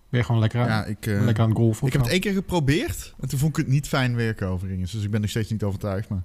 [0.09, 1.87] Ben je gewoon lekker aan, Ja, ik, eh, lekker aan het golfen.
[1.87, 3.14] ik heb het één keer geprobeerd.
[3.21, 4.93] En toen vond ik het niet fijn werken overigens.
[4.93, 6.09] Dus ik ben nog steeds niet overtuigd.
[6.09, 6.23] Maar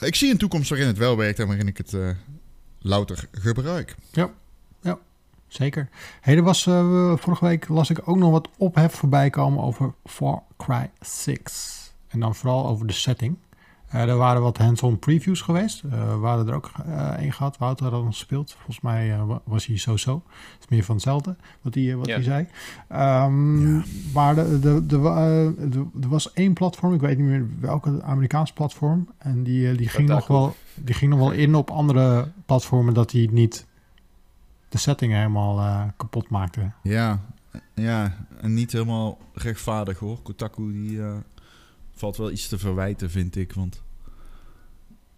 [0.00, 1.38] ik zie een toekomst waarin het wel werkt.
[1.38, 2.10] En waarin ik het eh,
[2.78, 3.94] louter gebruik.
[5.48, 5.88] Zeker.
[6.20, 9.92] Hey, er was, eh, vorige week las ik ook nog wat ophef voorbij komen over
[10.04, 11.85] Far Cry 6.
[12.16, 13.36] En dan vooral over de setting.
[13.88, 15.82] Eh, er waren wat hands-on previews geweest.
[15.84, 17.58] Eh, we hadden er ook eh één gehad.
[17.58, 18.52] Wouter had al gespeeld.
[18.52, 20.22] Volgens mij eh, wa- was hij zo-zo.
[20.52, 22.14] Het is meer van hetzelfde wat hij, eh, wat Ja.
[22.14, 22.46] hij zei.
[22.88, 23.82] Ehm, Ja.
[24.14, 26.94] Maar de, de, de, wa- eh, de- er was één platform.
[26.94, 29.08] Ik weet niet meer welke Amerikaans platform.
[29.18, 32.94] En die, eh, die, ging, nog wel, die ging nog wel in op andere platformen
[32.94, 33.66] dat hij niet
[34.68, 36.70] de setting helemaal eh, kapot maakte.
[36.82, 37.20] Ja,
[37.74, 40.18] ja, en niet helemaal rechtvaardig hoor.
[40.22, 41.12] Kotaku die eh,
[41.96, 43.52] valt wel iets te verwijten, vind ik.
[43.52, 43.82] Want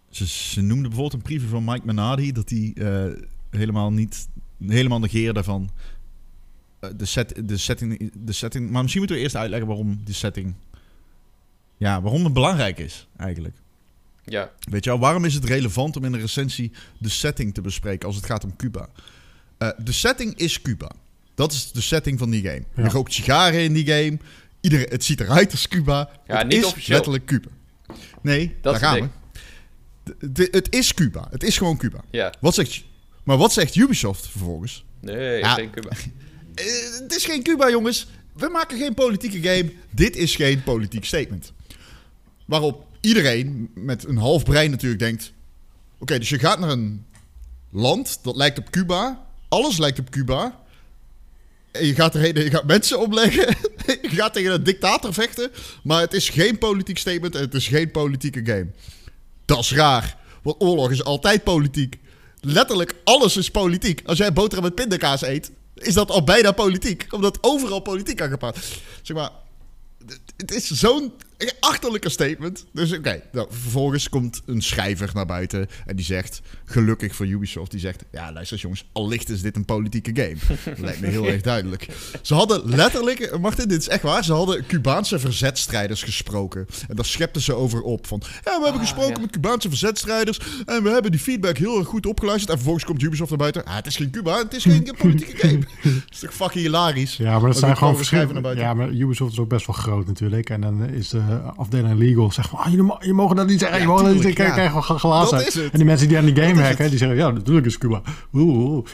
[0.09, 4.27] ze, ze noemde bijvoorbeeld een preview van Mike Menardi dat hij eh, helemaal niet
[4.67, 5.69] helemaal negeerde van
[6.79, 8.69] eh, de, set, de, setting, de setting.
[8.69, 10.53] Maar misschien moeten we eerst uitleggen waarom die setting.
[11.77, 13.55] Ja, waarom het belangrijk is eigenlijk.
[14.23, 17.61] Ja, Weet je wel, waarom is het relevant om in een recensie de setting te
[17.61, 18.89] bespreken als het gaat om Cuba?
[19.57, 20.91] Eh, de setting is Cuba.
[21.33, 22.63] Dat is de setting van die game.
[22.75, 22.83] Ja.
[22.83, 24.17] Je rookt sigaren in die game.
[24.61, 26.09] Iedereen, het ziet eruit als Cuba.
[26.27, 26.95] Ja, het niet is officieel.
[26.95, 27.49] letterlijk Cuba.
[28.21, 29.07] Nee, Dat daar gaan we.
[30.19, 31.27] De- de- het is Cuba.
[31.31, 31.99] Het is gewoon Cuba.
[32.11, 32.33] ja.
[32.39, 32.83] Wat zegt,
[33.23, 34.85] maar wat zegt Ubisoft vervolgens?
[35.01, 35.53] Nee, Ja.
[35.53, 35.89] geen Cuba.
[36.55, 36.65] Eh,
[36.99, 38.07] het is geen Cuba, jongens.
[38.33, 39.71] We maken geen politieke game.
[39.89, 41.53] Dit is geen politiek statement.
[42.45, 45.31] Waarop iedereen met een half brein natuurlijk denkt...
[45.99, 47.05] Oké, dus je gaat naar een
[47.71, 49.25] land dat lijkt op Cuba.
[49.47, 50.59] Alles lijkt op Cuba.
[51.71, 53.47] Je gaat, je gaat mensen omleggen.
[54.01, 55.51] je gaat tegen een dictator vechten.
[55.83, 58.67] Maar het is geen politiek statement en het is geen politieke game.
[59.45, 60.17] Dat is raar.
[60.41, 61.97] Want oorlog is altijd politiek.
[62.41, 64.01] Letterlijk alles is politiek.
[64.05, 67.07] Als jij boterham met pindakaas eet, is dat al bijna politiek.
[67.09, 68.57] Omdat overal politiek aan gepraat.
[69.01, 69.31] Zeg maar,
[70.37, 71.13] het is zo'n
[71.59, 72.65] achterlijke statement.
[72.73, 77.71] Dus oké, nou, vervolgens komt een schrijver naar buiten en die zegt, gelukkig voor Ubisoft,
[77.71, 80.57] die zegt, ja luister eens jongens, allicht is dit een politieke game.
[80.65, 81.87] Dat lijkt me heel erg duidelijk.
[82.21, 86.67] Ze hadden letterlijk, Martin, dit is echt waar, ze hadden Cubaanse verzetstrijders gesproken.
[86.87, 89.19] En daar schepten ze over op van, ja we hebben Ah, gesproken ja.
[89.19, 92.49] met Cubaanse verzetstrijders en we hebben die feedback heel erg goed opgeluisterd.
[92.49, 95.47] En vervolgens komt Ubisoft naar buiten, ah, het is geen Cuba, het is geen politieke
[95.47, 95.59] game.
[95.83, 97.17] Dat is toch fucking hilarisch.
[97.17, 98.33] Ja, maar dat Ook zijn gewoon verschillende.
[98.33, 98.63] naar buiten.
[98.65, 100.49] Ja, maar Ubisoft is ook best wel groot natuurlijk.
[100.49, 103.59] En dan is de afdeling legal zegt van, ah, je, mo- je mogen dat niet
[103.59, 105.37] zeggen, Ja, je mogen dat niet zeggen, krijg glazen.
[105.37, 105.71] Dat is het.
[105.71, 108.01] En die mensen die aan die game werken, die zeggen, ja, natuurlijk is Cuba.
[108.33, 108.85] Oeh.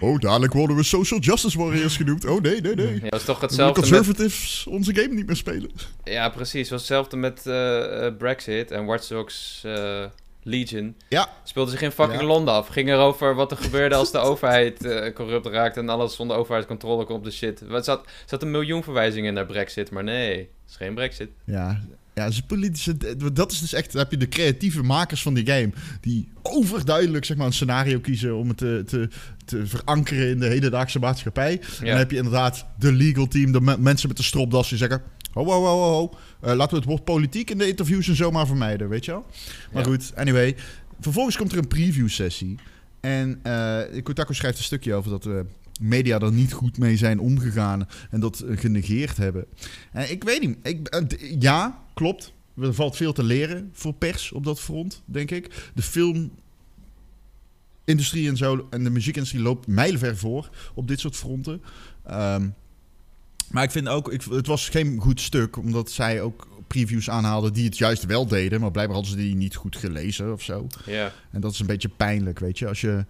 [0.00, 2.24] Oh, dadelijk worden we social justice warriors genoemd.
[2.26, 2.94] Oh nee, nee, nee.
[2.94, 3.90] Ja, dat is toch De hetzelfde met...
[3.90, 5.70] conservatives onze game niet meer spelen.
[6.04, 6.60] Ja, precies.
[6.60, 10.04] Het was hetzelfde met eh, eh, Brexit en Watch Dogs eh,
[10.42, 10.94] Legion.
[11.08, 11.28] Ja.
[11.44, 12.26] Speelde zich in fucking Ja.
[12.26, 12.68] Londen af.
[12.68, 17.04] Ging erover wat er gebeurde als de overheid eh, corrupt raakt en alles zonder overheidscontrole
[17.04, 17.60] komt de shit.
[17.70, 21.28] Er zat, zat een miljoen verwijzingen naar Brexit, maar nee, het is geen Brexit.
[21.44, 21.80] Ja,
[22.14, 22.96] ja ze politische,
[23.32, 25.70] dat is dus echt, dan heb je de creatieve makers van die game,
[26.00, 29.08] die overduidelijk zeg maar, een scenario kiezen om het te, te,
[29.44, 31.60] te verankeren in de hedendaagse maatschappij.
[31.80, 34.78] En dan heb je inderdaad de legal team, de me- mensen met de stropdas die
[34.78, 38.16] zeggen, ho, ho, ho, ho, Eh, laten we het woord politiek in de interviews en
[38.16, 39.26] zomaar vermijden, weet je wel?
[39.72, 39.88] Maar Ja.
[39.88, 40.56] goed, anyway.
[41.00, 42.58] Vervolgens komt er een preview sessie.
[43.00, 45.44] En eh Kotaku schrijft een stukje over dat de
[45.80, 49.44] media er niet goed mee zijn omgegaan en dat eh, genegeerd hebben.
[49.92, 50.56] En ik weet niet.
[50.62, 51.02] Ik, eh,
[51.40, 52.32] ja, klopt.
[52.60, 55.70] Er valt veel te leren voor pers op dat front, denk ik.
[55.74, 61.62] De filmindustrie en zo en de muziekindustrie loopt mijlenver voor op dit soort fronten.
[62.04, 62.48] Ehm,
[63.50, 67.52] maar ik vind ook, ik, het was geen goed stuk, omdat zij ook previews aanhaalden
[67.52, 68.60] die het juist wel deden.
[68.60, 70.66] Maar blijkbaar hadden ze die niet goed gelezen of zo.
[70.86, 72.68] Ja, En dat is een beetje pijnlijk, weet je.
[72.68, 73.04] Als je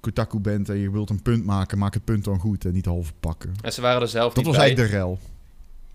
[0.00, 2.84] Kotaku bent en je wilt een punt maken, maak het punt dan goed en niet
[2.86, 3.54] half pakken.
[3.62, 4.64] en ze waren er zelf Dat niet was bij.
[4.64, 5.18] eigenlijk de rel.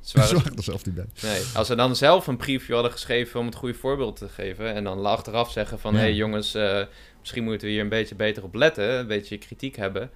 [0.01, 1.05] Ze Ze waren waren er zelf niet bij.
[1.21, 4.73] Nee, als ze dan zelf een preview hadden geschreven om het goede voorbeeld te geven.
[4.73, 5.99] En dan achteraf zeggen van, Ja.
[5.99, 6.81] hé hey jongens, eh,
[7.19, 8.99] misschien moeten we hier een beetje beter op letten.
[8.99, 10.09] Een beetje kritiek hebben.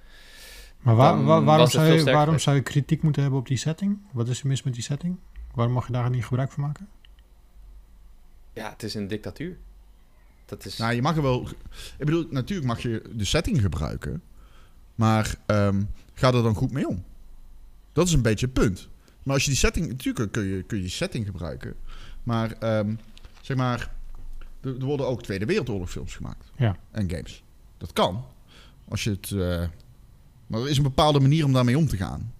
[0.80, 3.56] Maar waar- Dan waar- waarom, zou je, waarom zou je kritiek moeten hebben op die
[3.56, 3.98] setting?
[4.12, 5.16] Wat is er mis met die setting?
[5.54, 6.88] Waarom mag je daar niet gebruik van maken?
[8.52, 9.56] Ja, het is een dictatuur.
[10.44, 10.76] Dat is...
[10.78, 11.48] Nou, je mag er wel...
[11.98, 14.22] Ik bedoel, natuurlijk mag je de setting gebruiken.
[14.94, 15.82] Maar ehm,
[16.14, 17.04] ga er dan goed mee om.
[17.92, 18.88] Dat is een beetje het punt.
[19.22, 19.88] Maar als je die setting...
[19.88, 21.74] Natuurlijk kun je, kun je die setting gebruiken.
[22.22, 22.94] Maar, ehm,
[23.40, 23.94] zeg maar...
[24.60, 26.50] Er, er worden ook Tweede Wereldoorlog films gemaakt.
[26.56, 26.76] Ja.
[26.90, 27.42] En games.
[27.78, 28.24] Dat kan.
[28.88, 29.30] Als je het...
[29.30, 29.68] eh,
[30.46, 32.32] maar er is een bepaalde manier om daarmee om te gaan.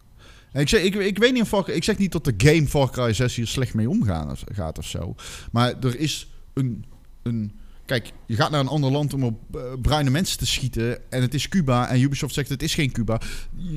[0.53, 2.91] En ik, zeg, ik, ik weet niet of ik zeg niet dat de game Far
[2.91, 5.15] Cry 6 hier slecht mee omgaan of, gaat of zo.
[5.53, 6.85] Maar er is een,
[7.23, 7.53] een...
[7.87, 11.11] Kijk, je gaat naar een ander land om op eh, bruine mensen te schieten.
[11.11, 11.89] En het is Cuba.
[11.89, 13.21] En Ubisoft zegt het is geen Cuba.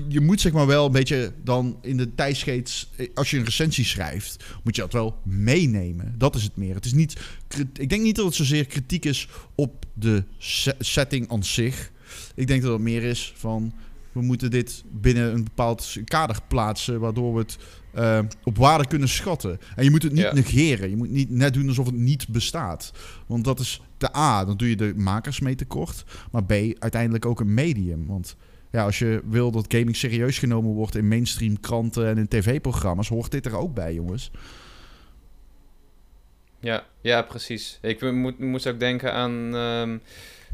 [0.08, 2.90] Je, moet zeg maar wel een beetje dan in de tijdsgeest...
[2.96, 6.16] eh, Als je een recensie schrijft, moet je dat wel meenemen.
[6.18, 6.76] Dat is het meer.
[6.76, 7.20] Het is niet...
[7.74, 11.92] Ik denk niet dat het zozeer kritiek is op de se- setting aan zich.
[12.36, 13.74] Ik denk dat het meer is van...
[14.20, 17.00] We moeten dit binnen een bepaald kader plaatsen...
[17.00, 17.58] waardoor we het
[17.94, 19.60] eh, op waarde kunnen schatten.
[19.76, 20.34] En je moet het niet Ja.
[20.34, 20.90] negeren.
[20.90, 22.92] Je moet niet net doen alsof het niet bestaat.
[23.28, 26.04] Want dat is de A, dan doe je de makers mee tekort.
[26.32, 28.06] Maar B, uiteindelijk ook een medium.
[28.08, 28.36] Want
[28.72, 33.08] ja, als je wil dat gaming serieus genomen wordt in mainstream kranten en in tv-programma's,
[33.10, 34.32] hoort dit er ook bij, jongens.
[36.60, 37.80] Ja, ja, precies.
[37.82, 39.98] Ik moet, moest ook denken aan ehm,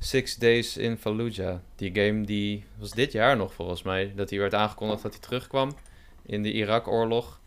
[0.06, 1.60] Six Days in Fallujah.
[1.76, 4.12] Die game die was dit jaar nog volgens mij.
[4.16, 5.76] Dat die werd aangekondigd dat hij terugkwam
[6.26, 7.40] in de Irak-oorlog.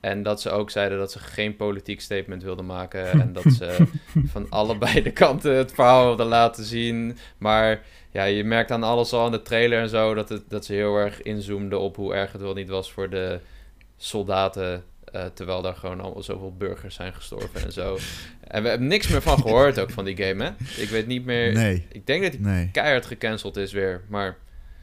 [0.00, 3.10] En dat ze ook zeiden dat ze geen politiek statement wilden maken.
[3.20, 3.86] En dat ze
[4.26, 7.18] van allebei de kanten het verhaal wilden laten zien.
[7.38, 10.14] Maar ja, je merkt aan alles al in de trailer en zo...
[10.14, 13.10] dat, het, dat ze heel erg inzoomden op hoe erg het wel niet was voor
[13.10, 13.40] de
[13.96, 14.84] soldaten...
[15.14, 17.98] eh, terwijl daar gewoon allemaal zoveel burgers zijn gestorven en zo.
[18.40, 20.50] En we hebben niks meer van gehoord ook van die game, hè?
[20.82, 21.52] Ik weet niet meer...
[21.52, 22.68] Nee, Ik denk dat die nee.
[22.72, 24.36] keihard gecanceld is weer, maar...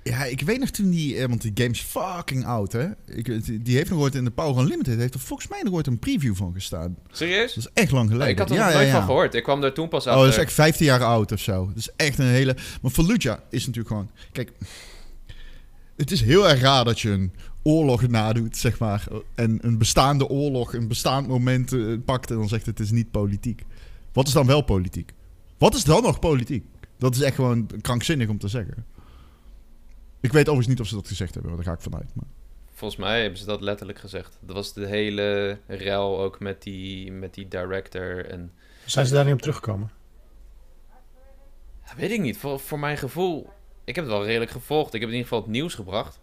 [0.03, 2.87] Ja, ik weet nog toen die, eh, want die game is fucking oud, hè.
[3.05, 5.73] Ik, die die heeft nog ooit in de Power Unlimited, heeft er volgens mij nog
[5.73, 6.97] ooit een preview van gestaan.
[7.11, 7.53] Serieus?
[7.53, 8.31] Dat is echt lang geleden.
[8.31, 8.93] ik had er ja, nog nooit ja.
[8.93, 9.33] van gehoord.
[9.33, 10.25] Ik kwam er toen pas Oh, achter.
[10.25, 11.65] dat is echt 15 jaar oud of zo.
[11.67, 12.55] Dat is echt een hele...
[12.81, 14.11] Maar Fallujah is natuurlijk gewoon...
[14.31, 14.51] Kijk,
[15.97, 19.07] het is heel erg raar dat je een oorlog nadoet, zeg maar.
[19.35, 23.11] En een bestaande oorlog, een bestaand moment eh, pakt en dan zegt het is niet
[23.11, 23.65] politiek.
[24.13, 25.13] Wat is dan wel politiek?
[25.57, 26.65] Wat is dan nog politiek?
[26.97, 28.85] Dat is echt gewoon krankzinnig om te zeggen.
[30.19, 32.15] Ik weet overigens niet of ze dat gezegd hebben, maar daar ga ik vanuit.
[32.15, 32.25] Maar...
[32.71, 34.37] Volgens mij hebben ze dat letterlijk gezegd.
[34.39, 38.51] Dat was de hele rel ook met die, met die director en...
[38.85, 39.91] Zijn ze daar niet op teruggekomen?
[41.85, 42.37] Ja, weet ik niet.
[42.37, 43.49] Voor, voor mijn gevoel...
[43.83, 44.93] Ik heb het wel redelijk gevolgd.
[44.93, 46.19] Ik heb in ieder geval het nieuws gebracht.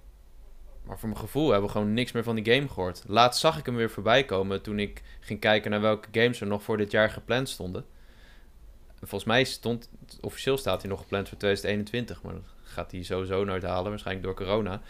[0.89, 3.03] Maar voor mijn gevoel hebben we gewoon niks meer van die game gehoord.
[3.07, 6.47] Laatst zag ik hem weer voorbij komen toen ik ging kijken naar welke games er
[6.47, 7.85] nog voor dit jaar gepland stonden.
[9.01, 13.03] En Volgens mij stond, officieel staat hij nog gepland voor 2021, maar dat gaat hij
[13.03, 14.83] sowieso nooit halen, waarschijnlijk door corona.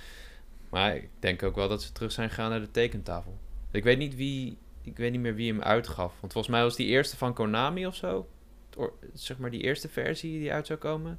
[0.68, 3.38] Maar ik denk ook wel dat ze terug zijn gegaan naar de tekentafel.
[3.70, 6.14] Ik weet niet wie, ik weet niet meer wie hem uitgaf.
[6.20, 8.28] Want volgens mij was die eerste van Konami of zo.
[9.14, 11.18] Zeg maar die eerste versie die uit zou komen.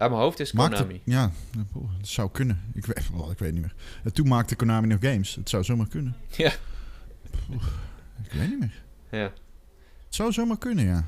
[0.00, 1.00] Uit mijn hoofd is maakte, Konami.
[1.04, 1.30] ja,
[1.72, 2.62] dat zou kunnen.
[2.74, 3.74] Ik weet, oh, ik weet niet meer.
[4.04, 5.34] En toen maakte Konami nog games.
[5.34, 6.16] Het zou zomaar kunnen.
[6.36, 6.52] Ja.
[8.22, 8.82] Ik weet niet meer.
[9.10, 9.32] Ja.
[10.04, 11.06] Het zou zomaar kunnen, ja.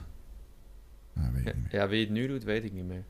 [1.12, 1.80] Nou, weet ik Ja, niet meer.
[1.80, 3.04] ja, wie het nu doet, weet ik niet meer.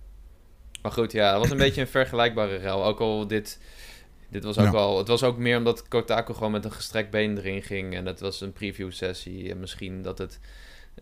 [0.83, 2.85] Maar goed, ja, het was een beetje een vergelijkbare rel.
[2.85, 3.59] Ook al dit,
[4.29, 4.73] dit was ook Ja.
[4.73, 4.99] wel...
[4.99, 7.95] Het was ook meer omdat Kotaku gewoon met een gestrekt been erin ging.
[7.95, 9.51] En het was een preview sessie.
[9.51, 10.39] En misschien dat het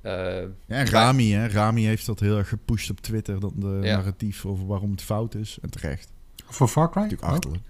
[0.03, 1.47] Eh, Ja, en Rami, hè.
[1.49, 3.41] Rami heeft dat heel erg gepusht op Twitter.
[3.41, 3.97] Dat de Ja.
[3.97, 5.59] narratief over waarom het fout is.
[5.63, 6.13] En terecht.
[6.47, 7.03] Voor Far Cry?
[7.03, 7.63] Natuurlijk achterlijk.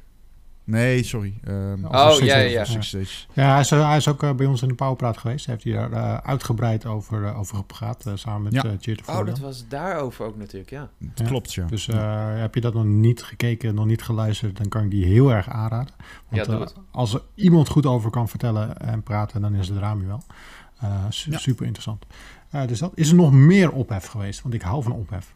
[0.65, 1.35] Nee, sorry.
[1.45, 2.65] Ehm, Oh, Oh, ja, ja, ja.
[3.35, 5.47] Hij is, hij is ook eh, bij ons in de Powerpraat geweest.
[5.47, 8.11] Heeft hij daar eh, uitgebreid over, over gepraat.
[8.15, 8.77] samen met Ja.
[8.81, 10.91] Cheer oh, dat was daarover ook natuurlijk, ja.
[10.99, 11.25] Dat Ja.
[11.25, 11.67] klopt, ja.
[11.67, 15.05] Dus eh, heb je dat nog niet gekeken, nog niet geluisterd, dan kan ik die
[15.05, 15.95] heel erg aanraden.
[16.29, 20.23] Want als er iemand goed over kan vertellen en praten, dan is het Rami wel.
[20.81, 21.39] Eh, su- Ja.
[21.39, 22.07] Super interessant.
[22.51, 24.43] Eh, dus dat, is er nog meer ophef geweest?
[24.43, 25.35] Want ik hou van ophef.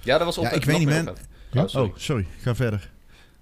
[0.00, 1.12] Ja, dat was op Ja, ik weet niet, meer man.
[1.12, 1.26] ophef.
[1.50, 1.62] Ja?
[1.62, 1.88] Oh, sorry.
[1.88, 2.26] Oh, sorry.
[2.40, 2.90] Ga verder.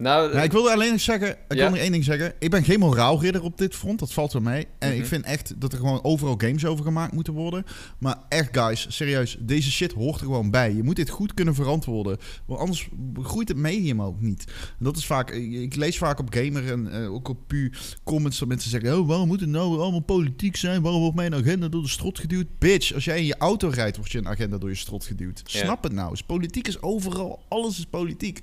[0.03, 1.55] Nou, Nou, ik wilde alleen nog zeggen, ik Ja?
[1.57, 2.33] wil nog één ding zeggen.
[2.39, 4.67] Ik ben geen moraalridder op dit front, dat valt wel mee.
[4.79, 4.99] En Mhm.
[4.99, 7.65] ik vind echt dat er gewoon overal games over gemaakt moeten worden.
[7.99, 10.75] Maar echt, guys, serieus, deze shit hoort er gewoon bij.
[10.75, 12.89] Je moet dit goed kunnen verantwoorden, want anders
[13.23, 14.45] groeit het medium ook niet.
[14.79, 17.73] En dat is vaak, ik lees vaak op Gamer en eh, ook op Pu
[18.05, 20.83] comments dat mensen zeggen, oh, waarom moet het nou allemaal politiek zijn?
[20.83, 22.47] Waarom wordt mijn agenda door de strot geduwd?
[22.59, 25.43] Bitch, als jij in je auto rijdt, wordt je agenda door je strot geduwd.
[25.45, 25.61] Ja.
[25.65, 26.23] Snap het nou eens.
[26.23, 28.43] Politiek is overal, alles is politiek.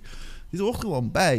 [0.50, 1.38] Dit hoort gewoon bij.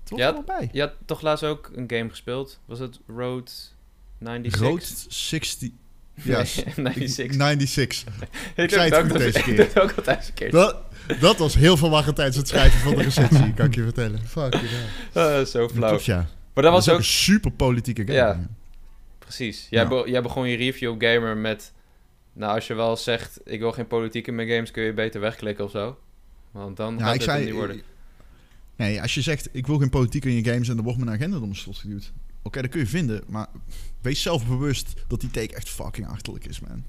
[0.00, 0.68] Het hoort Ja, gewoon bij.
[0.72, 2.60] je had toch laatst ook een game gespeeld?
[2.64, 3.74] Was het Road
[4.20, 4.60] 96?
[4.60, 5.70] Road 60.
[6.14, 6.36] Ja,
[6.76, 7.68] Nee, 96.
[7.68, 8.14] 96.
[8.56, 9.70] Ik zei het goed deze dat- keer.
[9.82, 9.94] Ook
[10.34, 10.50] keer.
[10.50, 10.76] Dat,
[11.20, 14.20] dat was heel veel wachten tijdens het schrijven van de recensie, kan ik je vertellen.
[14.26, 14.54] Fuck
[15.12, 15.38] yeah.
[15.40, 15.98] Eh, zo flauw.
[16.02, 16.26] ja.
[16.54, 16.98] Maar dat was ook...
[16.98, 18.14] een super politieke game.
[18.14, 18.46] Ja.
[19.18, 19.66] Precies.
[19.70, 19.88] Jij, Ja.
[19.88, 21.72] be- jij begon je review op Gamer met...
[22.32, 25.20] Nou, als je wel zegt, ik wil geen politiek in mijn games, kun je beter
[25.20, 25.98] wegklikken of zo.
[26.50, 27.82] Want dan Ja, gaat ik het zei, niet worden.
[28.82, 31.10] Nee, als je zegt, ik wil geen politiek in je games en er wordt mijn
[31.10, 32.12] agenda door mijn slot geduwd.
[32.42, 33.46] Oké, dat kun je vinden, maar
[34.00, 36.84] wees zelf bewust dat die take echt fucking achterlijk is, man.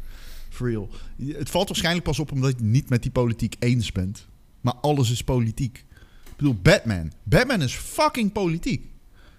[0.50, 0.90] For real.
[1.26, 4.28] Het valt waarschijnlijk pas op omdat je het niet met die politiek eens bent.
[4.62, 5.78] Maar alles is politiek.
[6.24, 7.12] Ik bedoel, Batman.
[7.24, 8.86] Batman is fucking politiek.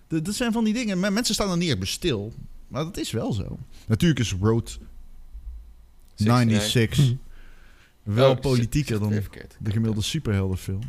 [0.09, 1.01] Dat dat zijn van die dingen.
[1.01, 2.33] men- Mensen staan er niet echt bij stil.
[2.69, 3.59] Maar dat is wel zo.
[3.87, 4.79] Natuurlijk is Road
[6.15, 7.13] 96
[8.03, 9.09] wel Oh, politieker dan
[9.59, 10.83] de gemiddelde superheldenfilm.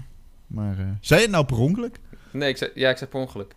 [0.55, 1.99] Maar eh zei je het nou per ongeluk?
[2.31, 3.53] Nee, ik zei, ja, ik zei per ongeluk.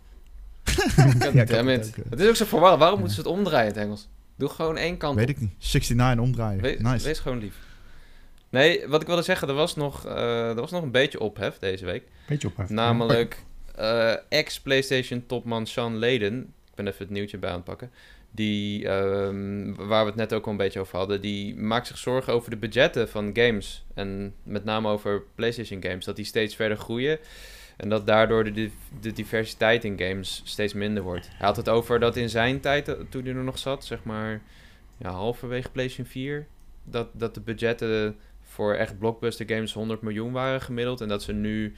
[0.95, 1.65] Ja, ook, eh.
[2.09, 2.79] Het is ook zo verwarrend.
[2.79, 4.07] Waarom moeten ze het omdraaien in het Engels?
[4.35, 5.35] Doe gewoon één kant Weet op.
[5.35, 5.53] ik niet.
[5.59, 6.61] 69 omdraaien.
[6.61, 7.05] Wees, nice.
[7.05, 7.55] wees gewoon lief.
[8.49, 11.57] Nee, wat ik wilde zeggen, er was nog, eh, er was nog een beetje ophef
[11.57, 12.03] deze week.
[12.27, 12.69] Beetje ophef.
[12.69, 13.43] Namelijk
[13.75, 16.39] eh, ex-PlayStation topman Sean Layden.
[16.69, 17.91] Ik ben even het nieuwtje bij aan het pakken.
[18.31, 21.21] Die, ehm, waar we het net ook al een beetje over hadden.
[21.21, 23.85] Die maakt zich zorgen over de budgetten van games.
[23.93, 26.05] En met name over PlayStation games.
[26.05, 27.19] Dat die steeds verder groeien.
[27.77, 28.69] En dat daardoor de,
[29.01, 31.29] de diversiteit in games steeds minder wordt.
[31.31, 34.03] Hij had het over dat in zijn tijd, eh, toen hij er nog zat, zeg
[34.03, 34.41] maar
[34.97, 36.47] ja, halverwege PlayStation 4.
[36.83, 41.01] Dat, dat de budgetten voor echt blockbuster games 100 miljoen waren gemiddeld.
[41.01, 41.73] En dat ze nu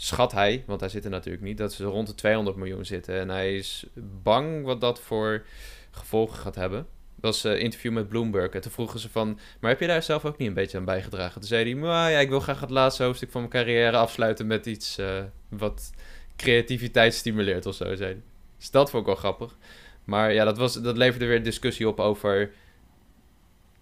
[0.00, 3.14] schat hij, want hij zit er natuurlijk niet, dat ze rond de 200 miljoen zitten.
[3.20, 3.86] En hij is
[4.22, 5.44] bang wat dat voor
[5.90, 6.86] gevolgen gaat hebben.
[7.14, 8.52] Dat was een interview met Bloomberg.
[8.52, 10.84] En toen vroegen ze van, maar heb je daar zelf ook niet een beetje aan
[10.84, 11.40] bijgedragen?
[11.40, 14.46] Toen zei hij, maar ja, ik wil graag het laatste hoofdstuk van mijn carrière afsluiten
[14.46, 15.90] met iets eh, wat
[16.36, 18.22] creativiteit stimuleert of zo, zei hij.
[18.58, 19.56] Dus dat vond ik wel grappig.
[20.04, 22.52] Maar ja, dat, was, dat leverde weer discussie op over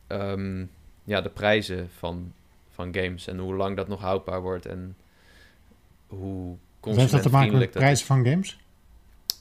[0.07, 0.65] ehm,
[1.05, 2.33] ja, de prijzen van,
[2.71, 3.27] van games.
[3.27, 4.67] En hoe lang dat nog houdbaar wordt.
[4.67, 4.97] En
[6.07, 7.75] hoe Wat heeft dat te maken met de is.
[7.75, 8.59] prijzen van games?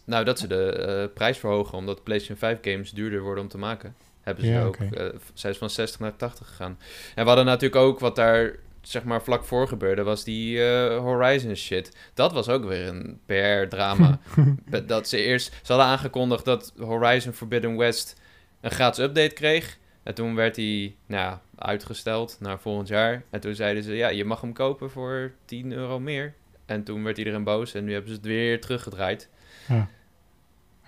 [0.06, 3.58] Nou, dat ze de eh, prijs verhogen omdat PlayStation 5 games duurder worden om te
[3.58, 3.96] maken.
[4.22, 6.78] Hebben ze Ja, ook, eh, zijn ze van 60 naar 80 gegaan.
[7.16, 10.98] En we hadden natuurlijk ook wat daar, zeg maar, vlak voor gebeurde, was die eh,
[10.98, 11.98] Horizon shit.
[12.14, 14.20] Dat was ook weer een PR-drama.
[14.88, 18.22] dat ze eerst, ze hadden aangekondigd dat Horizon Forbidden West
[18.62, 19.78] een gratis update kreeg.
[20.04, 23.24] En toen werd hij, nou uitgesteld naar volgend jaar.
[23.30, 26.34] En toen zeiden ze, ja, je mag hem kopen voor 10 euro meer.
[26.66, 29.30] En toen werd iedereen boos en nu hebben ze het weer teruggedraaid.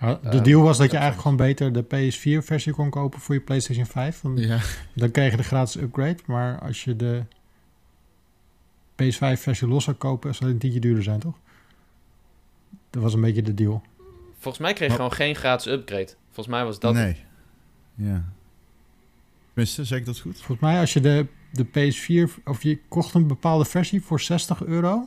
[0.00, 3.40] Ja, de deal was dat je eigenlijk gewoon beter de PS4-versie kon kopen voor je
[3.40, 4.20] PlayStation 5.
[4.20, 4.58] Want Ja.
[4.94, 6.16] dan kreeg je de gratis upgrade.
[6.26, 7.22] Maar als je de
[9.02, 11.38] PS5-versie los zou kopen, zou het een tientje duurder zijn, toch?
[12.90, 13.82] Dat was een beetje de deal.
[14.38, 16.14] Volgens mij kreeg je Maar- gewoon geen gratis upgrade.
[16.26, 16.94] Volgens mij was dat.
[16.94, 17.16] Nee.
[17.94, 18.24] Ja.
[19.46, 20.36] Tenminste, zeg ik dat goed?
[20.36, 24.64] Volgens mij als je de, de PS4, of je kocht een bepaalde versie voor 60
[24.64, 25.06] euro.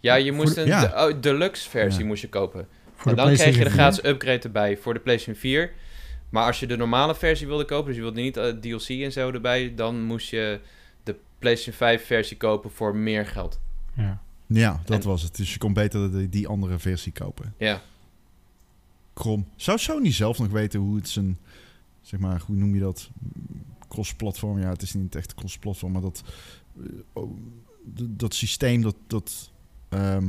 [0.00, 0.86] Ja, je moest Voor een ja.
[1.06, 2.06] de- oh, deluxe versie Ja.
[2.06, 2.68] moest je kopen.
[2.94, 5.72] Voor en de dan kreeg je de gratis upgrade erbij voor de PlayStation 4.
[6.28, 9.12] Maar als je de normale versie wilde kopen, dus je wilde niet eh, DLC en
[9.12, 10.60] zo erbij, dan moest je
[11.02, 13.60] de PlayStation 5 versie kopen voor meer geld.
[13.94, 14.04] 4.
[14.04, 14.20] Ja.
[14.46, 15.36] Ja, dat En- was het.
[15.36, 17.54] Dus je kon beter die, die andere versie kopen.
[17.58, 17.82] Ja.
[19.12, 19.46] Krom.
[19.56, 21.38] Zou Sony zelf nog weten hoe het zijn...
[22.02, 23.10] Zeg maar, hoe noem je dat?
[23.88, 24.60] Cross-platform.
[24.60, 26.22] Ja, het is niet echt cross-platform, maar dat...
[26.78, 27.30] eh, oh,
[27.94, 28.94] dat systeem, dat...
[29.06, 29.50] dat
[29.88, 30.28] ehm,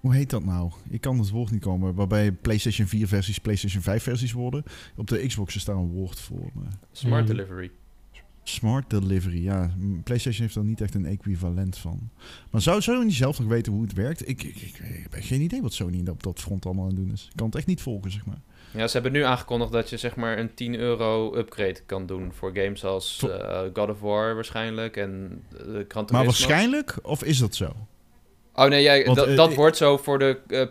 [0.00, 0.70] Hoe heet dat nou?
[0.88, 1.94] Ik kan het woord niet komen.
[1.94, 4.62] Waarbij PlayStation 4 versies PlayStation 5 versies worden.
[4.96, 6.50] Op de Xbox is daar een woord voor.
[6.54, 7.26] Maar Smart Mm.
[7.36, 7.70] delivery.
[8.44, 9.74] smart delivery, ja.
[10.04, 12.10] PlayStation heeft er niet echt een equivalent van.
[12.50, 14.28] Maar zou Sony zelf nog weten hoe het werkt?
[14.28, 16.98] Ik, ik, ik, ik heb geen idee wat Sony op dat front allemaal aan het
[16.98, 17.28] doen is.
[17.30, 18.40] Ik kan het echt niet volgen, zeg maar.
[18.74, 22.32] Ja, ze hebben nu aangekondigd dat je zeg maar een 10 euro upgrade kan doen
[22.32, 26.06] voor games als eh, God of War waarschijnlijk en uh.
[26.10, 27.72] Maar waarschijnlijk, of is dat zo?
[28.54, 30.68] Oh nee, jij, Want, dat, eh, dat wordt zo voor de eh, eh,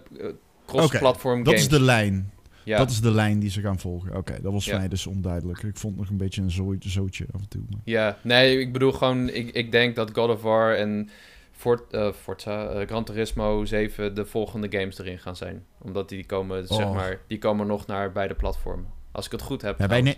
[0.65, 2.31] cross-platform Dat is de lijn.
[2.63, 2.77] ja.
[2.77, 4.15] Dat is de lijn die ze gaan volgen.
[4.15, 4.77] Oké, dat was Ja.
[4.77, 5.63] mij dus onduidelijk.
[5.63, 7.61] Ik vond het nog een beetje een zo zootje af en toe.
[7.69, 7.79] Maar...
[7.83, 11.09] Ja, nee, ik bedoel gewoon, ik, ik denk dat God of War en
[11.51, 15.65] Fort, Forza, Gran Turismo 7 de volgende games erin gaan zijn.
[15.81, 16.93] Omdat die komen, zeg Oh.
[16.93, 18.85] maar, die komen nog naar beide platformen.
[19.11, 19.79] Als ik het goed heb.
[19.79, 20.15] Ja, wij, ne-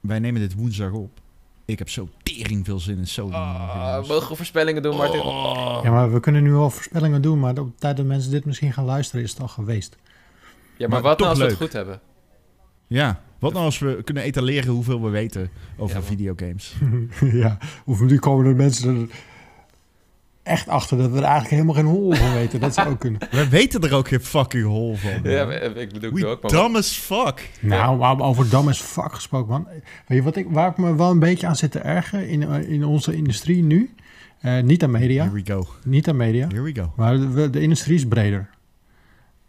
[0.00, 1.20] wij nemen dit woensdag op.
[1.66, 3.34] Ik heb zo tering veel zin in Sony.
[3.34, 4.08] Ah, games.
[4.08, 5.20] mogen we voorspellingen doen, Martin?
[5.20, 5.80] Oh.
[5.82, 8.44] Ja, maar we kunnen nu al voorspellingen doen, maar op de tijd dat mensen dit
[8.44, 9.96] misschien gaan luisteren is het al geweest.
[10.76, 12.00] Ja, maar, maar wat nou als we het goed hebben?
[12.86, 16.74] Ja, wat nou als we kunnen etaleren hoeveel we weten over Ja, videogames?
[17.42, 19.08] ja, of nu komen de mensen er
[20.46, 22.60] echt achter dat we er eigenlijk helemaal geen hol van weten.
[22.60, 23.20] Dat zou ook kunnen.
[23.30, 25.30] we weten er ook geen fucking hol van.
[25.30, 25.54] Ja, man.
[25.76, 27.50] ik bedoel We ook, dumb as fuck.
[27.60, 29.66] Nou, maar over dam is fuck gesproken, man.
[30.06, 32.42] Weet je wat ik, waar ik me wel een beetje aan zit te ergeren in,
[32.42, 33.94] eh, in onze industrie nu?
[34.40, 35.66] Eh, niet aan media, Here we go.
[35.84, 36.92] niet aan media, Here we go.
[36.96, 38.48] maar de, de industrie is breder.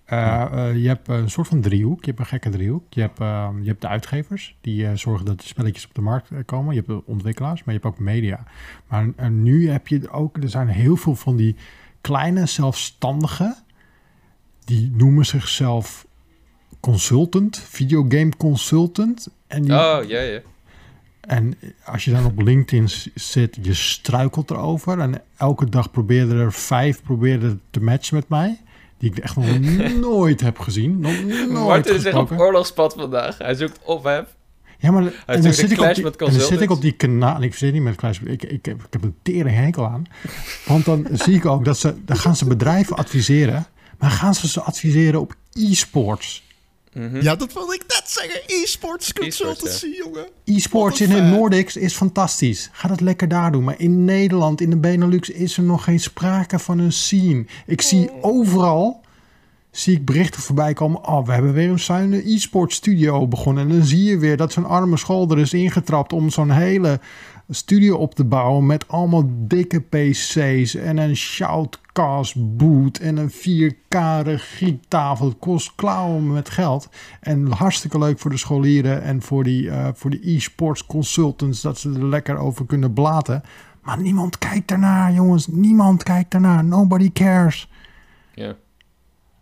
[0.08, 2.94] Eh, eh, je hebt een soort van driehoek, je hebt een gekke driehoek.
[2.94, 6.02] Je hebt, eh, je hebt de uitgevers, die eh, zorgen dat de spelletjes op de
[6.02, 6.74] markt komen.
[6.76, 8.44] Je hebt de ontwikkelaars, maar je hebt ook media.
[8.88, 11.56] Maar nu heb je ook, er zijn heel veel van die
[12.02, 13.56] kleine zelfstandigen,
[14.66, 16.08] die noemen zichzelf
[16.80, 19.30] consultant, videogame consultant.
[19.48, 20.40] En die, Oh, ja, ja.
[21.22, 25.00] en als je dan op LinkedIn zit, je struikelt erover.
[25.00, 28.60] En elke dag probeerde er vijf probeerden te matchen met mij.
[28.98, 29.60] Die ik echt nog
[30.00, 31.00] nooit heb gezien.
[31.00, 33.38] Nog nooit Martin is echt op oorlogspad vandaag.
[33.38, 34.26] Hij zoekt op hem.
[34.80, 37.42] Ja, maar en dan, zit ik op die, en dan zit ik op die kanaal.
[37.42, 38.20] Ik zit niet met clash.
[38.20, 40.04] Ik, ik, heb, ik heb een tering hekel aan.
[40.66, 41.94] Want dan zie ik ook dat ze...
[42.06, 43.66] Dan gaan ze bedrijven adviseren.
[43.98, 46.47] Maar gaan ze ze adviseren op e-sports.
[46.98, 47.22] Mhm.
[47.22, 48.42] Ja, dat wilde ik net zeggen.
[48.46, 50.28] E-sports E-sports, consultancy, jongen.
[50.44, 51.22] E-sports in de.
[51.22, 52.70] Nordics is fantastisch.
[52.72, 53.64] Ga dat lekker daar doen.
[53.64, 57.46] Maar in Nederland, in de Benelux, is er nog geen sprake van een scene.
[57.66, 59.06] Ik zie overal
[59.72, 61.08] zie ik berichten voorbij komen.
[61.08, 63.70] Oh, we hebben weer een zuine e-sport studio begonnen.
[63.70, 67.00] En dan zie je weer dat zo'n arme school er is ingetrapt om zo'n hele
[67.50, 73.98] studio op te bouwen met allemaal dikke PC's en een shoutcast boot en een 4K
[74.24, 75.26] regietafel.
[75.28, 76.90] Het kost klauwen met geld.
[77.22, 81.78] En hartstikke leuk voor de scholieren en voor die, eh, voor die e-sports consultants dat
[81.80, 83.42] ze er lekker over kunnen blaten.
[83.82, 85.48] Maar niemand kijkt ernaar, jongens.
[85.48, 86.64] Niemand kijkt ernaar.
[86.64, 87.70] Nobody cares.
[88.34, 88.56] Ja.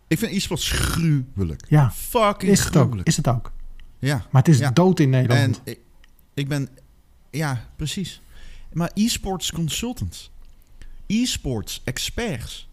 [0.08, 1.62] Ik vind e-sports gruwelijk.
[1.68, 2.96] Ja, Fucking is het ook.
[3.02, 3.52] Is het ook.
[3.98, 4.14] Ja.
[4.30, 4.70] Maar het is Ja.
[4.70, 5.60] dood in Nederland.
[5.64, 5.78] En ik,
[6.34, 6.68] ik ben...
[7.36, 8.20] Ja, precies.
[8.72, 10.30] Maar e-sports consultants.
[11.06, 12.68] E-sports experts.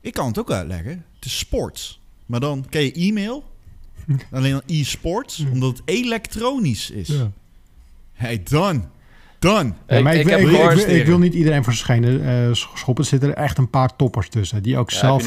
[0.00, 1.04] Ik kan het ook uitleggen.
[1.14, 2.00] Het is sports.
[2.26, 3.52] Maar dan ken je e-mail.
[4.32, 5.44] Alleen dan e-sports.
[5.52, 7.08] Omdat het elektronisch is.
[7.08, 7.30] Ja.
[8.12, 8.42] Hey.
[9.88, 12.46] Ja, maar ik, ik ik, heb ik, gehoord- ik, ik wil niet iedereen zijn schenen
[12.48, 13.04] eh, schoppen.
[13.04, 14.62] Er zitten er echt een paar toppers tussen.
[14.62, 15.22] Die ook Ja, zelf...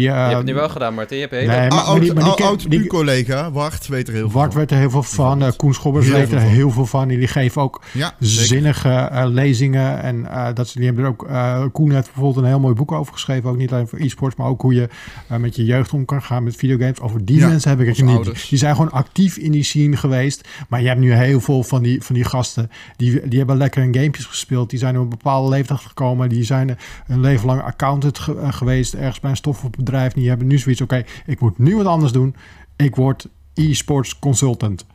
[0.00, 1.16] heb je nu wel die- eh, je hebt het nu wel gedaan, Martin.
[1.16, 1.46] Je hebt hele...
[1.58, 4.38] Nee, maar- oud die- maar die ken- oud die- buurcollega, Wart, weet er heel veel
[4.38, 4.60] Wart van.
[4.60, 5.24] weet er heel veel van.
[5.24, 5.56] eh, Bijvoorbeeld.
[5.56, 6.48] Koen Schobbers Heel weet er van.
[6.48, 7.08] heel veel van.
[7.08, 10.02] Die geven ook Ja, zinnige eh, lezingen.
[10.02, 11.26] En eh, dat ze, die hebben er ook...
[11.28, 13.50] eh, Koen heeft bijvoorbeeld een heel mooi boek over geschreven.
[13.50, 14.88] Ook niet alleen voor e-sports, maar ook hoe je
[15.28, 17.00] eh, met je jeugd om kan gaan met videogames.
[17.00, 18.14] Over die Ja, mensen heb ik het niet.
[18.16, 18.48] ouders.
[18.48, 20.48] Die zijn gewoon actief in die scene geweest.
[20.68, 22.70] Maar je hebt nu heel veel van die, van die gasten.
[22.96, 24.70] Die, die hebben lekker in gamepjes gespeeld.
[24.70, 26.28] Die zijn op een bepaalde leeftijd gekomen.
[26.28, 28.94] Die zijn een leven lang accountant ge- eh, geweest.
[28.94, 29.36] Ergens bij een
[29.82, 30.12] stoffenbedrijf.
[30.12, 30.80] Die hebben nu zoiets.
[30.80, 32.34] Oké, ik moet nu wat anders doen.
[32.76, 34.86] Ik word e-sports consultant.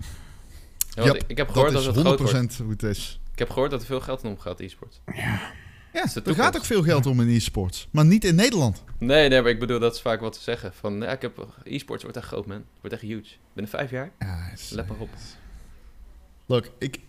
[0.89, 2.53] Ja, Yep, ik, heb Dat gehoord dat, is het groot wordt.
[2.53, 3.19] 100% hoe het is.
[3.31, 5.01] Ik heb gehoord dat er veel geld in omgaat, e-sport.
[5.93, 7.87] Ja, de er gaat ook veel geld om in e-sports.
[7.91, 8.83] Maar niet in Nederland.
[8.97, 10.73] Nee, nee, maar ik bedoel, dat is vaak wat te zeggen.
[10.73, 11.47] Van, ja, ik heb...
[11.63, 12.57] E-sports wordt echt groot, man.
[12.57, 13.35] Het wordt echt huge.
[13.53, 14.11] Binnen vijf jaar?
[14.19, 15.09] Ja, het is- Let maar op.
[16.45, 16.99] Look, ik,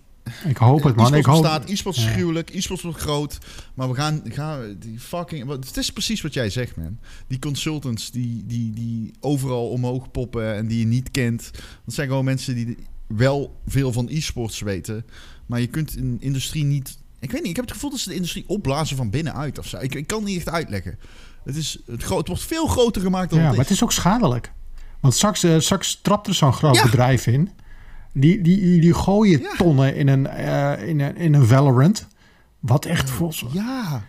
[0.46, 1.14] Ik hoop het, man.
[1.14, 1.68] E-sports Ik hoop...
[1.68, 2.10] e-sports is Ja.
[2.10, 3.38] gruwelijk, e-sports wordt groot.
[3.74, 5.44] Maar we gaan, gaan die fucking...
[5.44, 6.98] wat- Het is precies wat jij zegt, man.
[7.26, 11.50] Die consultants die, die, die overal omhoog poppen en die je niet kent.
[11.84, 12.76] Dat zijn gewoon mensen die
[13.06, 15.04] wel veel van e-sports weten.
[15.46, 16.98] Maar je kunt de industrie niet...
[17.20, 19.66] Ik weet niet, ik heb het gevoel dat ze de industrie opblazen van binnenuit of
[19.66, 19.76] zo.
[19.78, 20.98] Ik, ik kan het niet echt uitleggen.
[21.44, 23.68] Het, is, het, gro- het wordt veel groter gemaakt dan Ja, het maar is.
[23.70, 24.52] het is ook schadelijk.
[25.00, 26.82] Want straks, eh, straks trapt er zo'n groot Ja.
[26.82, 27.50] bedrijf in.
[28.12, 29.54] Die, die, die, gooien Ja.
[29.56, 32.06] tonnen in een, eh, in, een, in een Valorant.
[32.60, 33.44] Wat echt volgens...
[33.52, 34.02] Ja,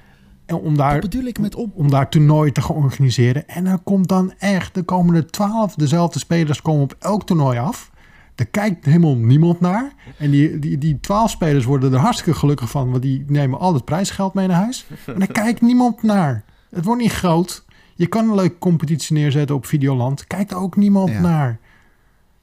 [0.46, 1.76] En om daar, Dat bedoel ik met op.
[1.76, 3.48] om daar toernooi te gaan organiseren.
[3.48, 7.92] En er komt dan echt, de komende twaalf dezelfde spelers komen op elk toernooi af.
[8.36, 9.92] Daar kijkt helemaal niemand naar.
[10.18, 13.74] En die, die, die twaalf spelers worden er hartstikke gelukkig van, want die nemen al
[13.74, 14.86] het prijsgeld mee naar huis.
[15.06, 16.44] En daar kijkt niemand naar.
[16.70, 17.66] Het wordt niet groot.
[17.96, 20.28] Je kan een leuke competitie neerzetten op Videoland.
[20.28, 21.20] Kijkt er ook niemand Ja.
[21.22, 21.60] naar.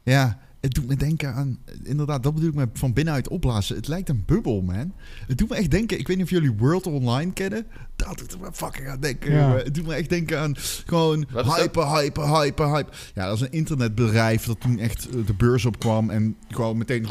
[0.03, 1.59] Ja, het doet me denken aan...
[1.83, 3.77] Inderdaad, dat bedoel ik met van binnenuit opblazen.
[3.77, 4.93] Het lijkt een bubbel, man.
[5.27, 5.99] Het doet me echt denken...
[5.99, 7.67] Ik weet niet of jullie World Online kennen.
[7.97, 9.33] Dat doet me fucking aan denken.
[9.33, 9.57] Ja.
[9.57, 10.55] Het doet me echt denken aan
[10.87, 12.91] gewoon hyper, hyper, hyper, hype.
[13.14, 16.11] Ja, dat is een internetbedrijf dat toen echt eh, de beurs opkwam.
[16.11, 17.07] En gewoon meteen...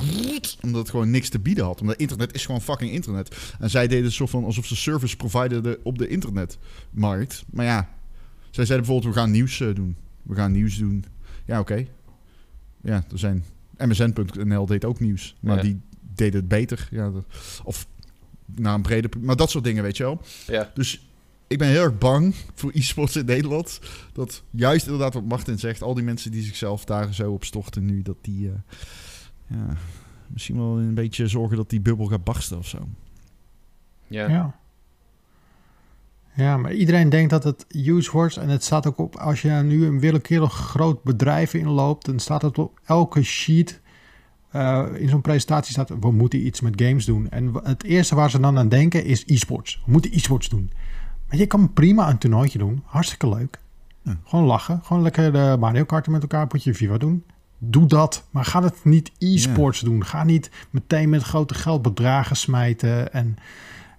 [0.62, 1.82] Omdat het gewoon niks te bieden had.
[1.82, 3.56] Omdat internet is gewoon fucking internet.
[3.60, 7.44] En zij deden zo van alsof ze service providerden op de internetmarkt.
[7.52, 7.90] Maar ja,
[8.52, 9.14] zij zeiden bijvoorbeeld...
[9.14, 9.96] We gaan nieuws eh, doen.
[10.24, 11.06] We gaan nieuws doen.
[11.46, 11.88] Ja, oké.
[12.86, 13.44] Ja, er zijn...
[13.78, 15.36] MSN.nl deed ook nieuws.
[15.40, 15.62] Maar Ja.
[15.62, 15.80] die
[16.16, 16.88] deed het beter.
[16.92, 17.26] Ja, dat-
[17.64, 17.88] of
[18.46, 19.10] naar een breder...
[19.10, 20.22] pub- Maar dat soort dingen, weet je wel.
[20.48, 20.72] Ja.
[20.74, 21.08] Dus
[21.48, 23.80] ik ben heel erg bang voor e-sports in Nederland.
[24.14, 25.82] Dat juist inderdaad wat Martin zegt...
[25.82, 28.02] al die mensen die zichzelf daar zo op storten nu...
[28.02, 28.48] dat die...
[28.50, 28.54] eh,
[29.48, 29.78] ja,
[30.28, 32.88] misschien wel een beetje zorgen dat die bubbel gaat barsten of zo.
[34.08, 34.30] Ja.
[34.30, 34.60] Ja.
[36.36, 38.38] Ja, maar iedereen denkt dat het huge wordt.
[38.38, 42.42] En het staat ook op, als je nu een willekeurig groot bedrijf inloopt, dan staat
[42.42, 43.82] het op elke sheet.
[44.52, 47.30] eh, in zo'n presentatie staat, we moeten iets met games doen.
[47.30, 49.82] En het eerste waar ze dan aan denken is e-sports.
[49.86, 50.72] We moeten e-sports doen.
[51.28, 52.84] Maar je kan prima een toernooitje doen.
[52.86, 53.60] Hartstikke leuk.
[54.02, 54.18] Ja.
[54.26, 54.80] Gewoon lachen.
[54.84, 57.24] Gewoon lekker de Mario Kart met elkaar, potje FIFA doen.
[57.58, 58.28] Doe dat.
[58.32, 60.06] Maar ga het niet e-sports doen.
[60.06, 63.14] Ga niet meteen met grote geldbedragen smijten.
[63.14, 63.36] En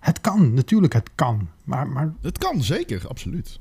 [0.00, 1.48] het kan, natuurlijk, het kan.
[1.64, 3.58] Maar, maar Het kan, zeker, absoluut.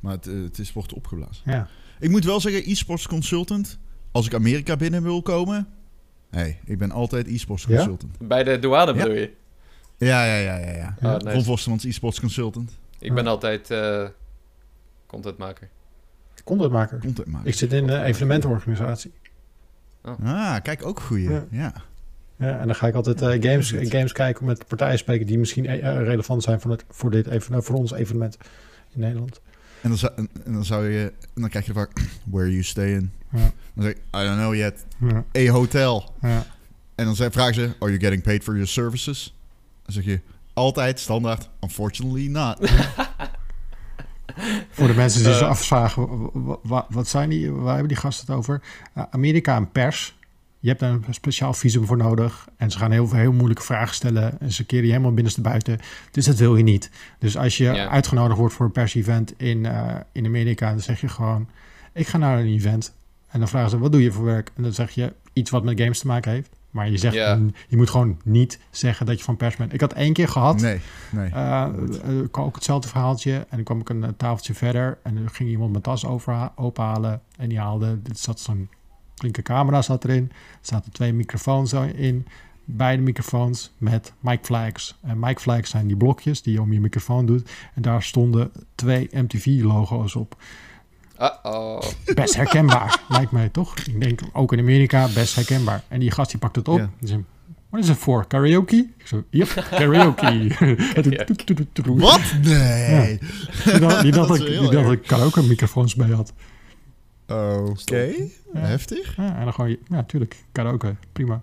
[0.00, 1.42] Maar het, eh, het is, wordt opgeblazen.
[1.52, 1.68] ja.
[2.00, 3.78] Ik moet wel zeggen, e-sports consultant...
[4.12, 5.66] als ik Amerika binnen wil komen...
[6.30, 7.76] hey, ik ben altijd e-sports Ja?
[7.76, 8.18] consultant.
[8.28, 8.98] Bij de douane Ja.
[8.98, 9.32] bedoel je?
[9.98, 10.72] Ja, ja, ja, ja.
[10.72, 10.96] ja.
[11.00, 11.30] Ah, nice.
[11.34, 12.78] Ron Vostermans, e-sports consultant.
[12.98, 14.06] Ik ben altijd eh
[15.06, 15.68] contentmaker.
[16.44, 16.98] Contentmaker.
[17.00, 17.48] Content maken.
[17.48, 19.12] Ik zit in de evenementenorganisatie.
[20.22, 21.30] Ah, kijk, ook goeie.
[21.50, 21.72] Ja.
[22.36, 22.58] Ja.
[22.58, 25.78] En dan ga ik altijd eh, games, games kijken met partijen spreken die misschien eh,
[25.82, 28.36] relevant nou, zijn voor, het, voor, dit even, voor ons evenement
[28.94, 29.40] in Nederland.
[29.80, 31.12] En dan, zou, en en dan zou je...
[31.34, 31.88] En dan krijg je vraag...
[32.32, 33.08] Where you staying?
[33.30, 33.38] Ja.
[33.74, 33.98] Dan zeg ik...
[33.98, 34.84] I don't know yet.
[34.98, 36.12] Ja, A hotel.
[36.20, 36.46] ja.
[36.94, 37.62] En dan zei- vragen ze...
[37.78, 39.34] Are you getting paid for your services?
[39.82, 40.20] Dan zeg je...
[40.52, 41.48] Altijd standaard...
[41.60, 42.58] Unfortunately not.
[44.70, 45.40] Voor de mensen die Eh.
[45.48, 48.62] afvragen, wa- wa- wat zijn die, waar hebben die gasten het over?
[48.98, 50.18] Uh, Amerika en pers.
[50.64, 52.48] Je hebt daar een speciaal visum voor nodig.
[52.56, 54.40] En ze gaan heel veel heel moeilijke vragen stellen.
[54.40, 55.78] En ze keren je helemaal binnenste buiten.
[56.10, 56.90] Dus dat wil je niet.
[57.18, 57.88] Dus als je Ja.
[57.88, 61.48] uitgenodigd wordt voor een pers-event in, eh, in Amerika, dan zeg je gewoon:
[61.92, 62.94] Ik ga naar een event.
[63.28, 64.50] En dan vragen ze: Wat doe je voor werk?
[64.56, 66.50] En dan zeg je iets wat met games te maken heeft.
[66.70, 67.38] Maar je zegt, Ja.
[67.68, 69.72] je moet gewoon niet zeggen dat je van pers bent.
[69.72, 70.60] Ik had één keer gehad.
[70.60, 71.30] Nee, nee.
[71.30, 71.62] Eh,
[72.04, 73.32] eh, ook hetzelfde verhaaltje.
[73.34, 74.98] En dan kwam ik een tafeltje verder.
[75.02, 77.20] En er ging iemand mijn tas over, ophalen.
[77.36, 77.86] En die haalde...
[77.86, 78.68] Er zat zo'n
[79.14, 80.30] flinke camera zat erin.
[80.32, 82.26] Er zaten twee microfoons in.
[82.64, 84.98] Beide microfoons met mic flags.
[85.02, 87.50] En mic flags zijn die blokjes die je om je microfoon doet.
[87.74, 90.36] En daar stonden twee MTV-logo's op.
[91.20, 91.82] Uh-oh.
[92.14, 93.78] Best herkenbaar, lijkt mij toch?
[93.78, 95.82] Ik denk ook in Amerika best herkenbaar.
[95.88, 96.88] En die gast die pakt het op.
[97.00, 97.20] Ja.
[97.70, 98.26] Wat is het voor?
[98.26, 98.76] Karaoke?
[98.98, 100.32] Ik zo, yep, karaoke.
[101.10, 101.24] Ja.
[101.84, 102.20] Wat?
[102.42, 103.18] Nee.
[103.78, 106.32] Dacht, die dacht Dat ik, die dacht ik karaoke microfoons bij had.
[107.28, 107.96] Oké.
[108.52, 108.58] Ja.
[108.60, 109.16] Heftig.
[109.16, 111.38] Ja, en dan gewoon, ja, tuurlijk, karaoke, prima.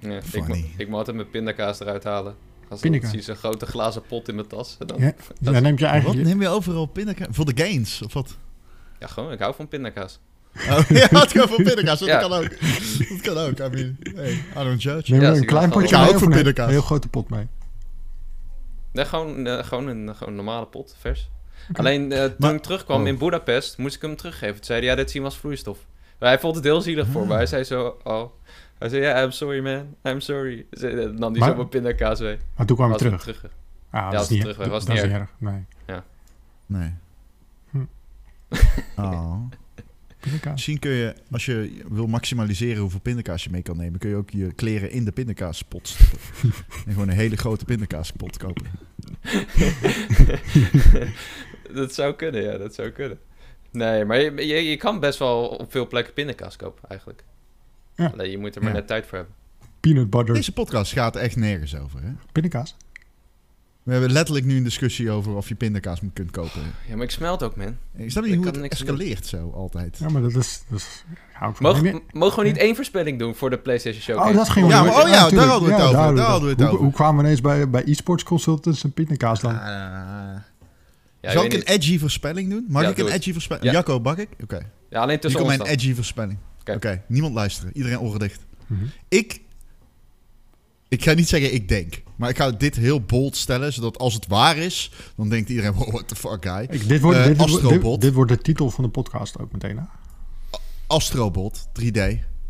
[0.00, 0.70] Ja, ik, Funny.
[0.76, 2.34] ik moet altijd mijn pindakaas eruit halen.
[2.68, 3.08] Als Pindakaas?
[3.12, 4.76] ik zie zo'n grote glazen pot in mijn tas.
[4.78, 5.04] En dan, Ja,
[5.40, 7.26] dat- dan neemt je Wat neem je overal pindakaas?
[7.30, 8.36] Voor de gains, of wat?
[8.98, 10.18] ja, gewoon, ik hou van pindakaas.
[10.54, 11.98] Oh, ja, het kan voor pindakaas.
[11.98, 12.20] Dat Ja.
[12.20, 12.48] kan ook.
[13.08, 13.58] Dat kan ook.
[13.58, 15.12] I mean, hey, I don't judge.
[15.12, 16.70] Neem Ja, een ik klein potje Ik hou mee ook of van een pindakaas.
[16.70, 17.46] heel grote pot mee?
[18.92, 21.30] Nee, gewoon, eh, gewoon, een, gewoon een normale pot, vers.
[21.72, 23.06] Alleen eh, toen Maar- ik terugkwam Oh.
[23.06, 24.54] in Budapest, moest ik hem teruggeven.
[24.54, 25.78] Toen zei hij, ja, dit zien we als vloeistof.
[26.18, 27.34] Maar hij vond het heel zielig voor me.
[27.34, 28.30] Hij zei zo, oh.
[28.78, 30.66] Hij zei, ja, I'm sorry man, I'm sorry.
[30.70, 32.36] Zei- Dan nam hij Maar- zo mijn pindakaas mee.
[32.56, 33.36] Maar toen kwam Was hem terug.
[33.38, 33.52] terug.
[33.90, 35.28] Ah, dat is niet, terug was, dat, was dat is niet erg.
[35.38, 35.64] Nee,
[36.66, 36.94] Nee.
[37.70, 37.84] Hm.
[38.96, 39.36] Oh.
[40.20, 40.52] pindakaas.
[40.52, 44.16] Misschien kun je, als je wil maximaliseren hoeveel pindakaas je mee kan nemen, kun je
[44.16, 46.18] ook je kleren in de pindakaaspot stoppen.
[46.86, 48.66] en gewoon een hele grote pindakaaspot kopen.
[51.74, 53.18] dat zou kunnen, ja, dat zou kunnen.
[53.70, 57.24] Nee, maar je, je, je kan best wel op veel plekken pindakaas kopen, eigenlijk.
[57.94, 58.10] Ja.
[58.12, 58.76] Alleen je moet er maar Ja.
[58.76, 59.34] net tijd voor hebben.
[59.80, 62.08] Peanut butter, Deze podcast gaat echt nergens over, hè?
[62.32, 62.76] pindakaas.
[63.82, 66.60] We hebben letterlijk nu een discussie over of je pindakaas moet kunt kopen.
[66.88, 67.76] Ja, maar ik smelt ook, man.
[67.96, 68.64] Ik snap niet Ik hoe het doen.
[68.68, 69.98] escaleert zo altijd.
[69.98, 70.62] Ja, maar dat is...
[70.68, 71.66] Dat is hou ik van.
[71.66, 74.30] Mogen, mogen we niet één voorspelling doen voor de PlayStation Showcase?
[74.30, 76.44] Oh, dat ging Ja, maar- oh ja, daar hadden we het over, daar daar hadden
[76.48, 76.82] we het hoe, over.
[76.84, 79.60] Hoe kwamen we ineens bij, bij e-sports consultants en pindakaas dan?
[79.60, 80.36] Ah,
[81.20, 82.64] Ja, Zal ik een edgy voorspelling doen?
[82.68, 83.64] Mag Ja, ik een edgy voorspelling?
[83.66, 83.72] Ja.
[83.72, 84.28] Jacco, bak ik?
[84.42, 84.70] Oké.
[84.90, 85.68] Ja, alleen tussen ons mijn dan.
[85.68, 86.38] edgy voorspelling.
[86.74, 87.76] Oké, niemand luisteren.
[87.76, 88.46] Iedereen oren dicht.
[88.66, 88.84] Mhm.
[89.08, 89.40] Ik...
[90.88, 92.02] Ik ga niet zeggen ik denk.
[92.16, 95.72] Maar ik ga dit heel bold stellen, zodat als het waar is, dan denkt iedereen,
[95.78, 96.66] wow, what the fuck, guy.
[96.70, 98.00] Ik, dit, wordt, Eh, dit, wordt- dit, Astrobot.
[98.00, 99.76] dit wordt de titel van de podcast ook meteen.
[99.78, 99.82] Hè?
[100.86, 102.00] Astrobot 3D.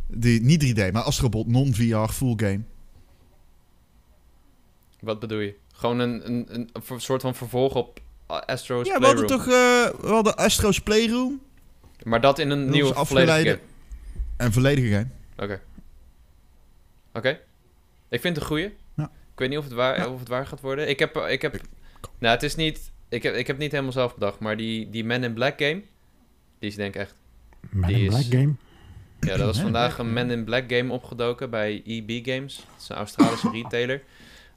[0.07, 2.61] Die, niet 3D, maar Astrobot non-VR full game.
[5.01, 5.55] Wat bedoel je?
[5.73, 9.21] Gewoon een, een, een, een soort van vervolg op Astro's Ja, we Playroom.
[9.29, 11.41] hadden toch eh, we hadden Astro's Playroom.
[12.05, 13.59] Maar dat in een Dat nieuwe volledige game.
[14.37, 15.07] En volledige game.
[15.37, 15.61] Oké.
[17.13, 17.29] Oké.
[18.09, 18.77] Ik vind het een goeie.
[18.97, 19.05] Ja.
[19.05, 20.09] Ik weet niet of het waar, Ja.
[20.09, 20.89] of het waar gaat worden.
[20.89, 21.17] Ik heb...
[21.17, 21.61] Ik heb
[22.19, 22.91] nou, het is niet...
[23.09, 25.59] Ik heb, ik heb het niet helemaal zelf bedacht, maar die, die Men in Black
[25.59, 25.83] game...
[26.59, 27.15] Die is denk ik echt...
[27.71, 28.55] Man Die in Black is- Game.
[29.21, 32.57] Ja, dat was vandaag Black een Men in Black game opgedoken bij EB Games.
[32.57, 34.03] Dat is een Australische retailer.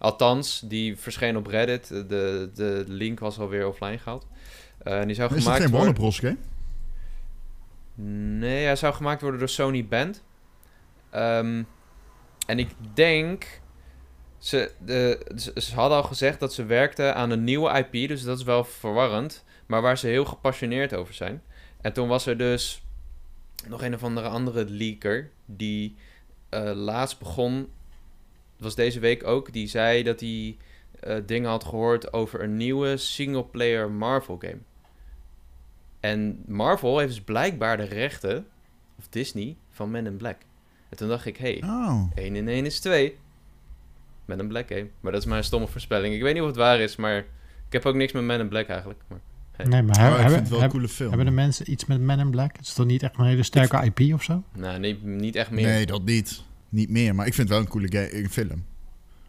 [0.01, 1.87] Althans, die verscheen op Reddit.
[1.87, 4.27] De, de link was alweer offline gehaald.
[4.77, 6.13] Eh, en die zou is dat gemaakt geen worden...
[6.13, 6.37] Game?
[8.37, 10.23] Nee, hij zou gemaakt worden door Sony Band.
[11.09, 11.63] Ehm,
[12.45, 13.59] en ik denk...
[14.37, 18.23] Ze, de, ze, ze hadden al gezegd dat ze werkten aan een nieuwe IP, dus
[18.23, 19.43] dat is wel verwarrend.
[19.65, 21.41] Maar waar ze heel gepassioneerd over zijn.
[21.81, 22.83] En toen was er dus
[23.67, 25.95] nog een of andere andere leaker die
[26.49, 27.69] eh, laatst begon.
[28.61, 29.53] Het was deze week ook.
[29.53, 30.57] Die zei dat hij
[30.99, 34.57] eh, dingen had gehoord over een nieuwe single-player Marvel game.
[35.99, 38.45] En Marvel heeft dus blijkbaar de rechten,
[38.99, 40.37] of Disney, van Men in Black.
[40.89, 42.11] En toen dacht ik, hé, hey, Oh.
[42.15, 43.17] 1 in 1 is 2.
[44.25, 44.89] Men in Black game.
[44.99, 46.13] Maar dat is mijn stomme voorspelling.
[46.15, 47.25] Ik weet niet of het waar is, maar ik
[47.69, 49.01] heb ook niks met Men in Black eigenlijk.
[49.07, 49.19] Maar
[49.65, 51.09] Nee, maar Oh, hebben, ik vind hebben, het wel een hebben, coole film.
[51.09, 52.55] hebben de mensen iets met Man in Black?
[52.57, 54.43] Het is toch niet echt een hele sterke IP of zo?
[54.55, 55.65] nou, nee, niet echt meer.
[55.65, 56.43] Nee, dat niet.
[56.71, 58.63] Niet meer, maar ik vind het wel een coole ga- een film.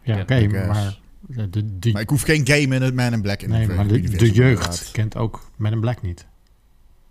[0.01, 1.01] Ja, Ja, oké, maar...
[1.27, 3.75] De, de, Maar ik hoef geen game in het Man in Black in nee, het
[3.75, 4.89] maar de, jeugd inderdaad.
[4.91, 6.27] kent ook Man in Black niet.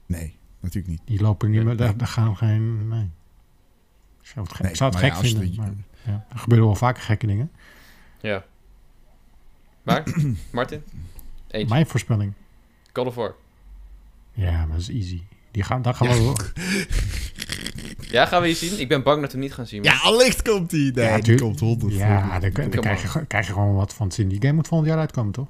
[0.06, 1.00] Nee, natuurlijk niet.
[1.04, 1.76] Die lopen niet meer...
[1.76, 2.88] Daar, daar gaan geen...
[2.88, 3.10] Nee.
[4.22, 5.50] Ik zou het, gek- Nee, zou het maar gek ja, als vinden.
[5.50, 5.72] de- maar,
[6.14, 7.50] ja, er gebeuren wel vaker gekke dingen.
[8.20, 8.44] Ja.
[9.82, 10.02] Maar,
[10.52, 10.82] Martin?
[11.50, 11.74] Eentje.
[11.74, 12.32] Mijn voorspelling.
[12.92, 13.34] God of War.
[14.32, 15.22] Ja, maar dat is easy.
[15.50, 16.36] Die gaan, daar gaan we wel...
[18.12, 18.80] Ja, gaan we hier zien?
[18.80, 19.82] Ik ben bang dat we hem niet gaan zien.
[19.82, 20.92] maar- Ja, allicht komt die.
[20.92, 22.30] Nee, Ja, die komt 100 Ja, voor.
[22.30, 24.28] daar, daar Come krijg, je, krijg je gewoon wat van te zien.
[24.28, 25.48] Die game moet volgend jaar uitkomen, toch?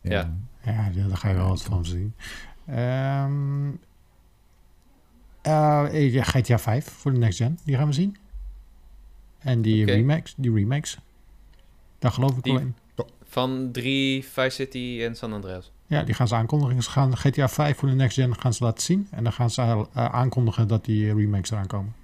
[0.00, 0.34] Ja.
[0.64, 2.14] Ja, daar ga je wel wat van zien.
[2.66, 3.68] Ehm
[5.42, 8.16] eh, ja, GTA 5 voor de next gen, die gaan we zien.
[9.38, 9.92] En die Oké.
[9.92, 10.98] remakes, die remakes.
[11.98, 12.74] Daar geloof ik Die- wel in.
[13.24, 15.72] Van 3, Vice City en San Andreas.
[15.90, 16.82] Ja, die gaan ze aankondigen.
[16.82, 19.08] Ze gaan GTA 5 voor de next gen gaan ze laten zien.
[19.10, 21.94] En dan gaan ze eh, aankondigen dat die remakes eraan komen.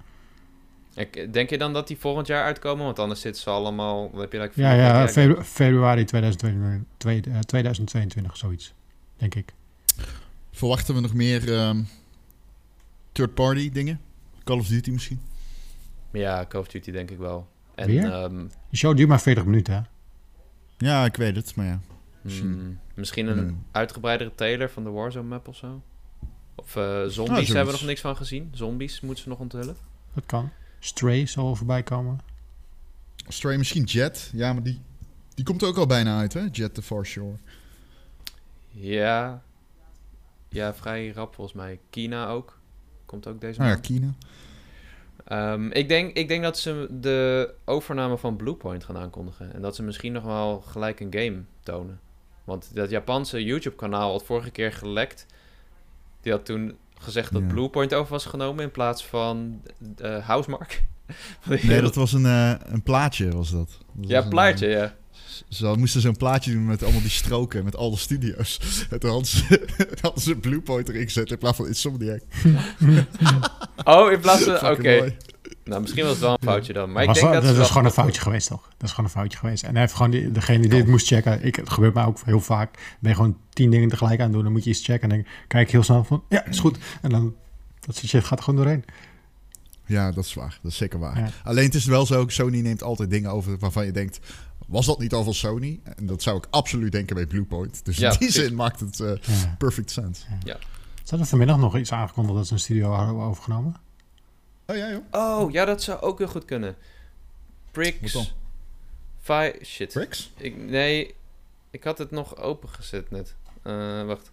[0.93, 2.85] Ik, denk je dan dat die volgend jaar uitkomen?
[2.85, 4.11] Want anders zitten ze allemaal...
[4.15, 8.73] Heb je like Ja, ja, febru- februari 2022, tweede- eh, 2022, zoiets.
[9.17, 9.53] Denk ik.
[10.51, 11.81] Verwachten we nog meer ehm,
[13.11, 13.99] third-party dingen?
[14.43, 15.19] Call of Duty misschien?
[16.11, 17.47] Ja, Call of Duty denk ik wel.
[17.75, 18.11] En, Weer?
[18.11, 19.81] ehm, De show duurt maar 40 minuten, hè?
[20.85, 21.79] Ja, ik weet het, maar ja.
[22.21, 22.47] Misschien.
[22.53, 23.65] hmm, misschien een Hmm.
[23.71, 25.81] uitgebreidere trailer van de Warzone map of zo.
[26.55, 27.47] Of eh, zombies zoiets.
[27.47, 28.49] hebben we nog niks van gezien.
[28.53, 29.75] Zombies moeten ze nog onthullen.
[30.13, 30.49] Dat kan.
[30.79, 32.19] Stray zal wel voorbij komen.
[33.27, 34.29] Stray misschien Jet.
[34.33, 34.81] Ja, maar die,
[35.35, 36.45] die komt ook al bijna uit, hè?
[36.51, 37.35] Jet the Far Shore.
[38.69, 39.41] Ja.
[40.49, 41.79] Ja, vrij rap volgens mij.
[41.89, 42.59] Kina ook.
[43.05, 43.77] Komt ook deze Nou ja.
[43.77, 44.13] Kina.
[45.25, 49.53] Ehm, ik, denk, ik denk dat ze de overname van Bluepoint gaan aankondigen.
[49.53, 51.99] En dat ze misschien nog wel gelijk een game tonen.
[52.47, 55.25] Want dat Japanse YouTube-kanaal had vorige keer gelekt.
[56.21, 57.47] Die had toen gezegd dat Ja.
[57.47, 59.61] Bluepoint over was genomen in plaats van
[59.97, 60.83] eh Housemark.
[61.61, 63.77] Nee, dat was een, eh, een plaatje, was dat.
[63.93, 64.83] Dat Ja, was een, plaatje, ja.
[64.83, 64.89] eh,
[65.49, 68.59] Ze moesten zo'n plaatje doen met allemaal die stroken, met alle studio's.
[68.89, 69.65] En toen hadden ze,
[70.01, 72.21] hadden ze Bluepoint erin gezet in plaats van Insomniac.
[73.83, 74.71] Oh, in plaats van...
[74.71, 75.15] Oké.
[75.63, 76.91] Nou, misschien was het wel een foutje dan.
[76.91, 78.61] Maar ik was denk wel- dat, is wel- gewoon een foutje geweest, toch?
[78.77, 79.63] Dat is gewoon een foutje geweest.
[79.63, 81.43] En hij heeft gewoon die, degene die dit moest checken.
[81.45, 82.97] Ik, het gebeurt mij ook heel vaak.
[82.99, 84.43] Ben je gewoon tien dingen tegelijk aan het doen.
[84.43, 85.09] Dan moet je iets checken.
[85.11, 86.77] En dan kijk ik heel snel van, ja, is goed.
[87.01, 87.35] En dan,
[87.79, 88.85] dat soort shit gaat er gewoon doorheen.
[89.85, 90.59] Ja, dat is waar.
[90.61, 91.17] Dat is zeker waar.
[91.19, 91.29] Ja.
[91.43, 94.19] Alleen het is wel zo, Sony neemt altijd dingen over waarvan je denkt...
[94.67, 95.79] Was dat niet al van Sony?
[95.95, 97.85] En dat zou ik absoluut denken bij Bluepoint.
[97.85, 99.55] Dus Ja, in die zin maakt het eh, Ja.
[99.57, 100.21] perfect sense.
[100.43, 100.55] Ze
[101.09, 103.75] hadden vanmiddag nog iets aangekondigd dat ze een studio hadden overgenomen.
[104.67, 105.03] Oh ja, joh.
[105.11, 106.69] Oh, ja, dat zou ook heel goed kunnen.
[106.69, 107.83] Wat dan?
[107.83, 108.33] Bricks.
[109.21, 109.93] Fi shit.
[109.93, 110.31] Bricks?
[110.37, 111.15] Ik, nee,
[111.69, 113.35] ik had het nog opengezet net.
[113.63, 114.31] Eh, wacht,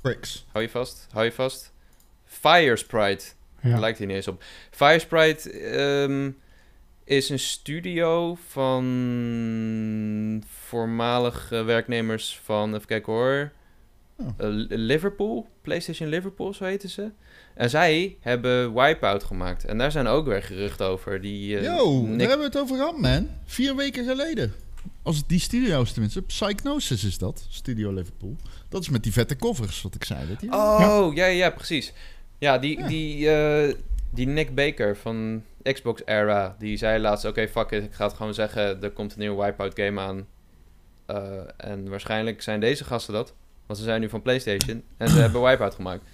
[0.00, 0.46] Bricks.
[0.52, 1.72] hou je vast, hou je vast.
[2.24, 3.24] Fire Sprite.
[3.60, 3.78] Ja.
[3.78, 4.42] Lijkt hier niet eens op.
[4.70, 6.30] Firesprite ehm,
[7.04, 8.84] is een studio van
[10.48, 13.52] voormalige werknemers van, even kijken hoor,
[14.16, 14.26] Oh.
[14.26, 17.10] eh, Liverpool, PlayStation Liverpool, zo heten ze.
[17.54, 19.64] En zij hebben Wipeout gemaakt.
[19.64, 21.20] En daar zijn ook weer geruchten over.
[21.20, 23.28] Die, eh, Yo, Nick- daar hebben we het over gehad, man.
[23.44, 24.52] Vier weken geleden.
[25.02, 26.22] Als het die studio's tenminste.
[26.22, 28.36] Psychnosis is dat, Studio Liverpool.
[28.68, 30.26] Dat is met die vette covers, wat ik zei.
[30.26, 30.52] Weet je?
[30.52, 31.92] Oh, ja, ja, precies.
[32.38, 32.86] Ja, die, Ja.
[32.86, 33.74] Die, eh,
[34.10, 38.14] die Nick Baker van Xbox Era, die zei laatst, oké, fuck it, ik ga het
[38.16, 40.26] gewoon zeggen, er komt een nieuwe Wipeout game aan.
[41.06, 41.16] Eh,
[41.56, 43.34] en waarschijnlijk zijn deze gasten dat,
[43.66, 46.04] want ze zijn nu van PlayStation en ze hebben Wipeout gemaakt.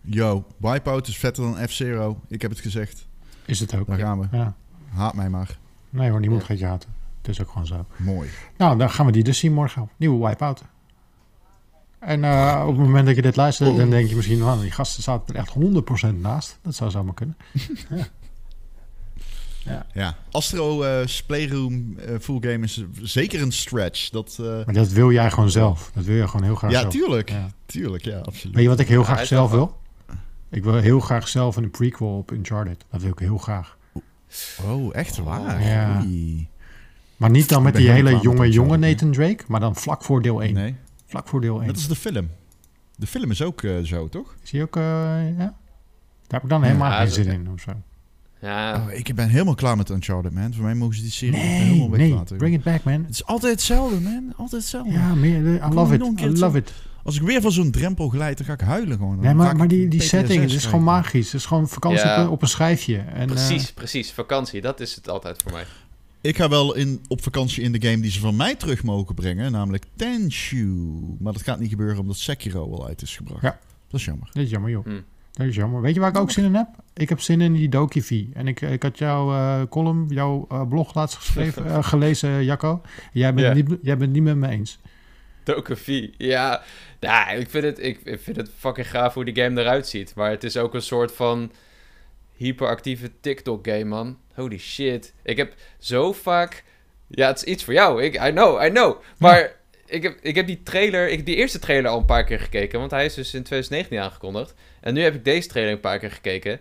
[0.00, 2.20] Yo, Wipeout is vetter dan F-Zero.
[2.28, 3.06] Ik heb het gezegd.
[3.44, 3.86] Is het ook.
[3.86, 4.26] Daar gaan we.
[4.32, 4.54] Ja.
[4.88, 5.58] Haat mij maar.
[5.90, 6.46] Nee hoor, niemand Ja.
[6.46, 6.90] gaat je haten.
[7.20, 7.86] Het is ook gewoon zo.
[7.96, 8.28] Mooi.
[8.56, 9.90] Nou, dan gaan we die dus zien morgen.
[9.96, 10.62] Nieuwe Wipeout.
[11.98, 14.38] En eh, op het moment dat je dit luistert, dan denk je misschien...
[14.38, 15.54] van die gasten zaten er echt
[16.14, 16.58] 100% naast.
[16.62, 17.36] Dat zou zomaar kunnen.
[19.92, 24.08] Ja, Astro eh Playroom eh, full game is zeker een stretch.
[24.08, 25.90] Dat, eh, Maar dat wil jij gewoon zelf.
[25.94, 26.92] Dat wil je gewoon heel graag ja, zelf.
[26.92, 27.30] tuurlijk.
[27.30, 27.50] Ja.
[27.66, 28.54] Tuurlijk, ja, absoluut.
[28.54, 29.79] Weet je wat ik heel Ja, graag zelf wel wil?
[30.50, 32.84] Ik wil heel graag zelf een prequel op Uncharted.
[32.90, 33.76] Dat wil ik heel graag.
[34.66, 35.62] Oh, echt waar?
[35.62, 36.00] Ja.
[36.04, 36.48] Oei.
[37.16, 39.44] Maar niet dan met die hele jonge, jonge Nathan Drake.
[39.48, 40.54] Maar dan vlak voor deel 1.
[40.54, 40.74] Nee,
[41.06, 41.66] Vlak voor deel 1.
[41.66, 42.28] dat is de film.
[42.96, 44.34] De film is ook eh, zo, toch?
[44.42, 44.82] Zie je ook, eh,
[45.38, 45.54] ja?
[46.26, 47.70] Daar heb ik dan helemaal Ja, geen zin in of zo.
[48.40, 50.54] Ja, Oh, ik ben helemaal klaar met Uncharted, man.
[50.54, 52.36] Voor mij mogen ze die serie Nee, helemaal nee, weglaten.
[52.36, 53.02] bring it back, man.
[53.02, 54.32] Het is altijd hetzelfde, man.
[54.36, 54.92] Altijd hetzelfde.
[54.92, 56.20] Ja, meer, I love it.
[56.20, 56.72] I love it.
[57.04, 59.14] Als ik weer van zo'n drempel glijd, dan ga ik huilen gewoon.
[59.16, 61.26] Dan Nee, maar, maar die, die PTSS setting, het is gewoon magisch.
[61.32, 62.28] Het is gewoon vakantie Ja.
[62.28, 62.96] op, een schijfje.
[62.98, 64.12] En, eh, precies, precies.
[64.12, 65.64] Vakantie, dat is het altijd voor mij.
[66.20, 69.14] Ik ga wel in, op vakantie in de game die ze van mij terug mogen
[69.14, 70.66] brengen, namelijk Tenshu.
[71.18, 73.42] Maar dat gaat niet gebeuren omdat Sekiro al uit is gebracht.
[73.42, 73.58] Ja.
[73.88, 74.28] Dat is jammer.
[74.32, 74.84] dat is jammer, joh.
[74.84, 75.00] Hm.
[75.32, 75.80] Dat is jammer.
[75.80, 76.68] Weet je waar ik ook zin in heb?
[76.94, 78.24] Ik heb zin in die Doki V.
[78.32, 82.80] En ik, ik had jouw eh, column, jouw eh, blog laatst geschreven, gelezen, Jacco.
[83.12, 83.52] Jij bent, Ja.
[83.62, 84.78] niet, jij bent niet met me eens.
[86.16, 86.62] Ja.
[87.00, 90.14] Ja, ik vind, het, ik, ik vind het fucking gaaf hoe die game eruit ziet.
[90.14, 91.52] Maar het is ook een soort van
[92.36, 94.18] hyperactieve TikTok-game, man.
[94.34, 95.14] Holy shit.
[95.22, 96.64] Ik heb zo vaak...
[97.06, 98.02] Ja, het is iets voor jou.
[98.02, 99.02] Ik, I know, I know.
[99.18, 99.52] Maar
[99.86, 101.08] ik, heb, ik heb die trailer...
[101.08, 102.78] Ik heb die eerste trailer al een paar keer gekeken.
[102.78, 104.54] Want hij is dus in 2019 aangekondigd.
[104.80, 106.60] En nu heb ik deze trailer een paar keer gekeken.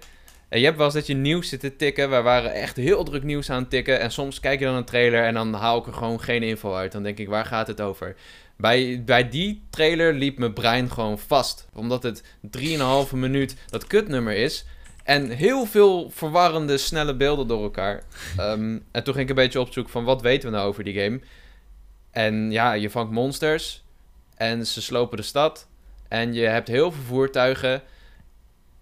[0.49, 2.09] En je hebt wel eens dat je nieuws zit te tikken.
[2.09, 3.99] Wij waren echt heel druk nieuws aan het tikken.
[3.99, 6.73] En soms kijk je dan een trailer en dan haal ik er gewoon geen info
[6.73, 6.91] uit.
[6.91, 8.15] Dan denk ik, waar gaat het over?
[8.59, 11.67] Bij, bij die trailer liep mijn brein gewoon vast.
[11.73, 12.23] Omdat het
[12.57, 14.65] 3,5 minuut dat kutnummer is.
[15.03, 18.03] En heel veel verwarrende, snelle beelden door elkaar.
[18.37, 20.83] Ehm, en toen ging ik een beetje op zoek van wat weten we nou over
[20.83, 21.19] die game.
[22.11, 23.83] En ja, je vangt monsters.
[24.35, 25.67] En ze slopen de stad.
[26.07, 27.81] En je hebt heel veel voertuigen.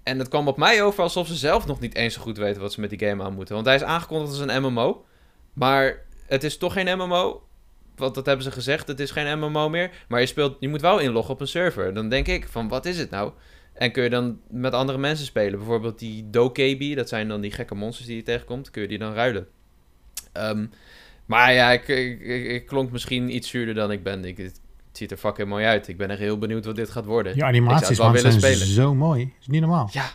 [0.04, 2.62] En het kwam op mij over alsof ze zelf nog niet eens zo goed weten
[2.62, 3.56] wat ze met die game aan moeten.
[3.56, 5.06] Want hij is aangekondigd als een MMO.
[5.54, 7.47] Maar het is toch geen MMO.
[7.98, 9.92] Want dat hebben ze gezegd, het is geen MMO meer.
[10.08, 11.94] Maar je, speelt, je moet wel inloggen op een server.
[11.94, 13.32] Dan denk ik van, wat is het nou?
[13.74, 15.60] En kun je dan met andere mensen spelen.
[15.60, 18.72] Bijvoorbeeld die Dokebi, dat zijn dan die gekke monsters die je tegenkomt.
[18.72, 19.48] Kun je die dan ruilen.
[20.34, 20.66] Ehm,
[21.26, 24.26] maar ja, ik, ik, ik, klonk misschien iets zuurder dan ik ben.
[24.26, 25.88] Ik, het ziet er fucking mooi uit.
[25.88, 27.36] Ik ben echt heel benieuwd wat dit gaat worden.
[27.36, 28.68] Ik animaties man, zijn willen spelen.
[28.68, 29.34] zo mooi.
[29.40, 29.90] Is niet normaal.
[29.92, 30.10] Ja,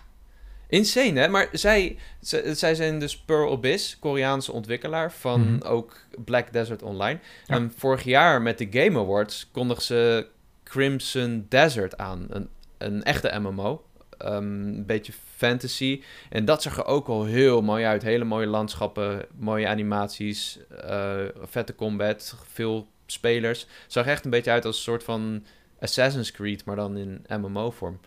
[0.73, 1.29] insane hè.
[1.29, 5.62] Maar zij, zij, zij zijn dus Pearl Abyss, Koreaanse ontwikkelaar van Mhm.
[5.66, 7.18] ook Black Desert Online.
[7.47, 7.55] Ja.
[7.55, 10.27] En vorig jaar met de Game Awards kondigden ze
[10.64, 12.27] Crimson Desert aan.
[12.31, 12.49] Een,
[12.79, 13.85] een echte MMO.
[14.18, 16.03] Ehm, een beetje fantasy.
[16.31, 18.03] En dat zag er ook al heel mooi uit.
[18.03, 23.66] Hele mooie landschappen, mooie animaties, eh, vette combat, veel spelers.
[23.87, 25.45] Zag echt een beetje uit als een soort van
[25.81, 28.01] Assassin's Creed, maar dan in MMO-vorm.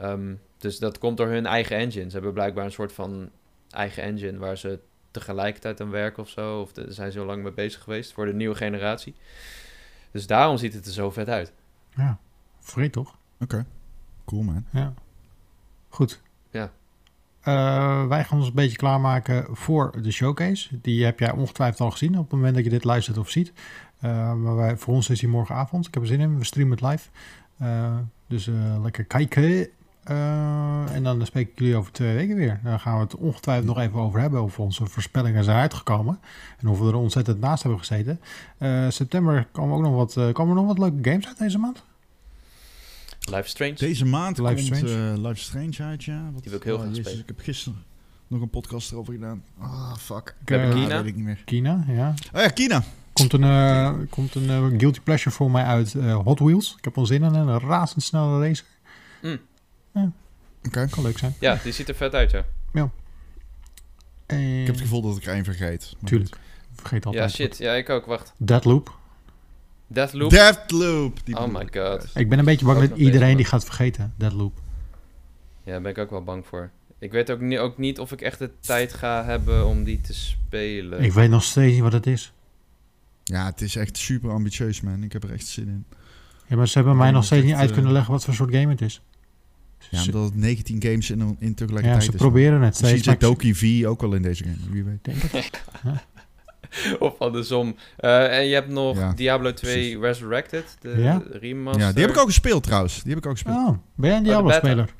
[0.00, 2.04] Ehm, dus dat komt door hun eigen engine.
[2.04, 3.30] Ze hebben blijkbaar een soort van
[3.70, 4.78] eigen engine waar ze
[5.10, 6.60] tegelijkertijd aan werken of zo.
[6.60, 9.14] Of daar zijn ze al lang mee bezig geweest voor de nieuwe generatie.
[10.10, 11.52] Dus daarom ziet het er zo vet uit.
[11.94, 12.18] Ja,
[12.58, 13.16] vreed toch?
[13.40, 13.66] Oké.
[14.24, 14.64] Cool, man.
[14.72, 14.94] Ja.
[15.88, 16.20] Goed.
[16.50, 16.72] Ja.
[17.40, 20.80] Eh, wij gaan ons een beetje klaarmaken voor de showcase.
[20.80, 23.52] Die heb jij ongetwijfeld al gezien op het moment dat je dit luistert of ziet.
[24.00, 25.86] Eh, maar wij, voor ons is die morgenavond.
[25.86, 26.38] Ik heb er zin in.
[26.38, 27.08] We streamen het live.
[27.58, 27.96] Eh,
[28.26, 29.68] dus eh, lekker kijken.
[30.08, 32.60] Eh, en dan spreek ik jullie over twee weken weer.
[32.64, 34.42] Daar gaan we het ongetwijfeld nog even over hebben.
[34.42, 36.20] Of onze voorspellingen zijn uitgekomen.
[36.58, 38.20] En of we er ontzettend naast hebben gezeten.
[38.58, 41.58] Eh, september komen ook nog wat, eh, komen er nog wat leuke games uit deze
[41.58, 41.82] maand.
[43.30, 43.74] Life Strange.
[43.74, 45.12] Deze maand Life komt Strange.
[45.12, 46.22] eh, Life Strange uit, ja.
[46.32, 47.22] Wat, Die wil ik heel oh, graag jezus, spelen.
[47.28, 47.82] Ik heb gisteren
[48.26, 49.42] nog een podcast erover gedaan.
[49.60, 50.34] Ah, fuck.
[50.44, 50.96] We hebben Ah, Kina.
[50.96, 51.42] weet ik niet meer.
[51.44, 52.14] Kina, ja.
[52.34, 52.82] Oh ja, Kina.
[53.12, 56.74] Komt een, eh, komt een guilty pleasure voor mij uit eh, Hot Wheels.
[56.78, 58.64] Ik heb al zin in een razendsnelle racer.
[60.66, 60.86] Oké.
[60.90, 61.34] Kan leuk zijn.
[61.40, 62.44] Ja, die ziet er vet uit, ja.
[64.26, 64.60] En...
[64.60, 65.96] Ik heb het gevoel dat ik er één vergeet.
[66.04, 66.36] Tuurlijk.
[66.74, 67.30] Vergeet altijd.
[67.30, 67.58] Ja, shit.
[67.58, 68.06] Ja, ik ook.
[68.06, 68.32] Wacht.
[68.36, 68.96] Deadloop.
[69.86, 70.30] Deathloop.
[70.30, 70.38] goed.
[70.38, 71.18] Deathloop.
[71.24, 72.06] die Oh my god.
[72.14, 74.14] Ik ben een beetje bang dat iedereen die gaat vergeten.
[74.16, 74.60] Deadloop.
[75.64, 76.70] Ja, daar ben ik ook wel bang voor.
[76.98, 80.00] Ik weet ook, ni- ook niet of ik echt de tijd ga hebben om die
[80.00, 81.02] te spelen.
[81.02, 82.32] Ik weet nog steeds niet wat het is.
[83.24, 85.02] Ja, het is echt super ambitieus, man.
[85.02, 85.84] Ik heb er echt zin in.
[86.46, 88.34] Ja, maar ze hebben mij Ja, nog steeds niet uit eh, kunnen leggen wat voor
[88.34, 89.02] soort game het is.
[89.90, 92.16] Ja, Ze- omdat het 19 games in, in ja, tegelijkertijd ze is.
[92.16, 93.06] proberen het Misschien steeds.
[93.06, 94.56] maar zit ik Doki V ook wel in deze game.
[94.70, 95.04] Wie weet.
[95.04, 95.62] denk het.
[96.98, 97.76] of andersom.
[97.96, 99.96] Eh, en je hebt nog Ja, Diablo 2 precies.
[100.00, 101.22] Resurrected, de Ja?
[101.30, 101.82] remaster.
[101.82, 103.02] Ja, die heb ik ook gespeeld trouwens.
[103.02, 103.56] Die heb ik ook gespeeld.
[103.56, 104.94] Oh, ben jij een de Diablo-speler?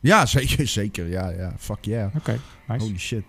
[0.00, 0.66] Ja, zeker.
[0.68, 1.08] zeker.
[1.08, 1.54] Ja, ja.
[1.58, 2.14] Fuck yeah.
[2.16, 2.84] Oké, nice.
[2.84, 3.22] Holy shit.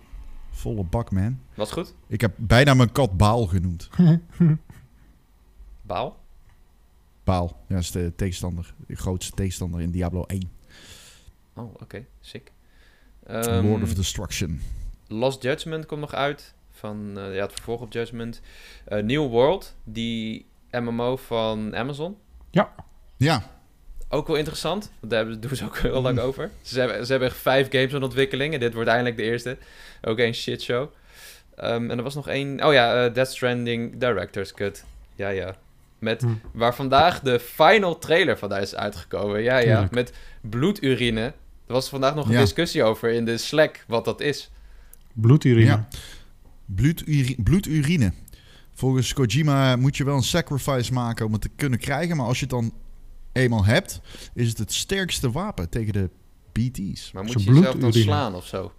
[0.50, 1.38] Volle bak, man.
[1.54, 1.94] Was goed?
[2.08, 3.88] Ik heb bijna mijn kat Baal genoemd.
[5.86, 6.20] Baal?
[7.24, 7.64] Baal.
[7.68, 8.74] Ja, dat is de tegenstander.
[8.86, 10.50] De grootste tegenstander in Diablo 1.
[11.54, 12.04] Oh, oké.
[12.20, 12.52] Sick.
[13.26, 14.60] Lord Ehm, of Destruction.
[15.08, 16.54] Lost Judgment komt nog uit.
[16.70, 18.40] Van eh, ja, het vervolg op Judgment.
[18.84, 22.16] Eh, New World, die MMO van Amazon.
[23.16, 23.50] Ja.
[24.08, 24.90] Ook wel interessant.
[25.00, 26.24] Want daar hebben- doen ze ook heel lang Mm.
[26.24, 26.50] over.
[26.62, 28.54] Ze hebben, ze hebben echt vijf games in ontwikkeling.
[28.54, 29.58] En dit wordt eindelijk de eerste.
[30.02, 30.88] Ook een shitshow.
[31.56, 32.64] Ehm en er was nog één...
[32.64, 34.84] Oh ja, eh Death Stranding Director's Cut.
[35.14, 35.56] Ja, ja.
[36.02, 36.28] Met, Hm.
[36.52, 39.42] Waar vandaag de final trailer van is uitgekomen.
[39.42, 39.64] Ja, ja.
[39.64, 39.92] Tuurlijk.
[39.94, 41.20] Met bloedurine.
[41.66, 42.40] Er was vandaag nog een Ja.
[42.40, 44.50] discussie over in de Slack wat dat is.
[45.12, 45.64] Bloedurine.
[45.66, 45.88] Ja.
[46.66, 48.12] Bloeduri- bloedurine.
[48.74, 52.16] Volgens Kojima moet je wel een sacrifice maken om het te kunnen krijgen.
[52.16, 52.72] Maar als je het dan
[53.32, 54.00] eenmaal hebt,
[54.34, 56.10] is het het sterkste wapen tegen de
[56.52, 57.12] BT's.
[57.12, 58.72] Maar moet Zo je jezelf dan slaan of zo?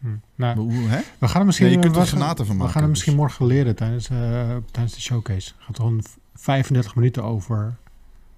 [0.00, 0.06] Hm.
[0.34, 1.00] Nou, hoe, hè?
[1.18, 2.96] we gaan er misschien, je kunt er we- granaten van we maken, gaan er dus.
[2.98, 5.52] misschien morgen leren tijdens, eh, tijdens de showcase.
[5.56, 7.76] Het gaat gewoon v- 35 minuten over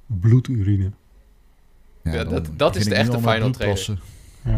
[0.06, 0.90] bloedurine.
[2.02, 3.98] Ja, dat- dat is de echte final bloedplassen.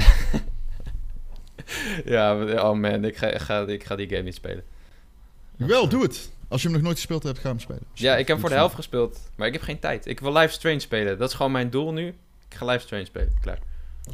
[2.05, 4.63] Ja, maar- oh man, ik ga, ik, ga, ik ga die game niet spelen.
[5.57, 6.31] Wel, doe het.
[6.49, 7.83] Als je hem nog nooit gespeeld hebt, ga hem spelen.
[7.93, 10.07] Ja, ik heb hem voor de helft gespeeld, maar ik heb geen tijd.
[10.07, 11.19] Ik wil Life Strange spelen.
[11.19, 12.07] Dat is gewoon mijn doel nu.
[12.49, 13.33] Ik ga Life Strange spelen.
[13.41, 13.59] Klaar.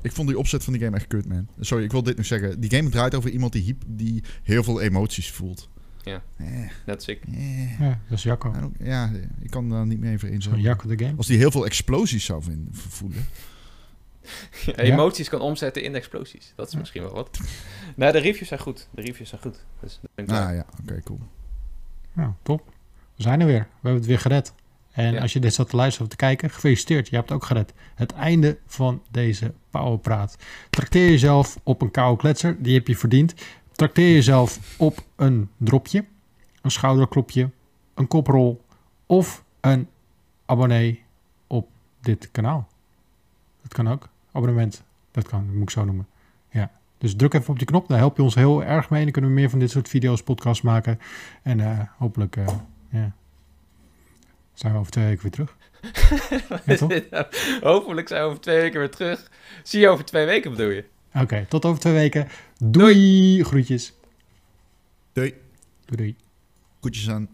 [0.02, 1.48] Ik vond die opzet van die game echt kut, man.
[1.60, 2.60] Sorry, ik wil dit nog zeggen.
[2.60, 5.68] Die game draait over iemand die, hyp- die heel veel emoties voelt.
[6.02, 6.22] Ja.
[6.36, 6.46] Eh,
[6.86, 7.22] Net sick.
[7.34, 7.80] eh.
[7.80, 8.72] Ja, dat is Jacco.
[8.78, 9.10] Ja,
[9.40, 10.64] ik kan daar niet meer even in Zo'n zijn.
[10.64, 11.16] Jacco de game.
[11.16, 13.24] Als die heel veel explosies zou vinden, voelen.
[14.76, 16.52] Emoties kan omzetten in explosies.
[16.56, 17.38] Dat is misschien wel wat.
[17.96, 18.88] Nee, de reviews zijn goed.
[18.90, 19.64] De reviews zijn goed.
[19.80, 20.30] Dus ik.
[20.30, 21.20] Ah ja, oké, cool.
[22.12, 22.72] Nou, top.
[23.16, 23.60] We zijn er weer.
[23.60, 24.52] We hebben het weer gered.
[24.96, 25.20] En Ja.
[25.20, 27.08] als je dit zat te luisteren of te kijken, gefeliciteerd.
[27.08, 27.72] Je hebt het ook gered.
[27.94, 30.36] Het einde van deze Powerpraat.
[30.70, 32.62] Trakteer jezelf op een koude kletser.
[32.62, 33.34] Die heb je verdiend.
[33.72, 36.04] Trakteer jezelf op een dropje.
[36.62, 37.50] Een schouderklopje.
[37.94, 38.64] Een koprol.
[39.06, 39.88] Of een
[40.46, 41.02] abonnee
[41.46, 41.68] op
[42.00, 42.68] dit kanaal.
[43.62, 44.08] Dat kan ook.
[44.32, 44.82] Abonnement.
[45.10, 46.06] Dat kan, dat moet ik zo noemen.
[46.50, 46.70] Ja.
[46.98, 47.88] Dus druk even op die knop.
[47.88, 49.02] Daar help je ons heel erg mee.
[49.02, 50.98] Dan kunnen we meer van dit soort video's, podcasts maken.
[51.42, 52.36] En eh, hopelijk
[52.90, 53.12] ja.
[54.56, 55.56] Zijn we over twee weken weer terug.
[57.10, 57.28] Ja?
[57.60, 59.30] Hopelijk zijn we over twee weken weer terug.
[59.62, 60.84] Zie je over twee weken bedoel je?
[61.14, 62.28] Oké, tot over twee weken.
[62.58, 63.44] Doei.
[63.44, 63.92] Groetjes.
[65.12, 65.34] Doei.
[65.84, 66.16] Doei doei.
[66.80, 67.28] Goedjes aan.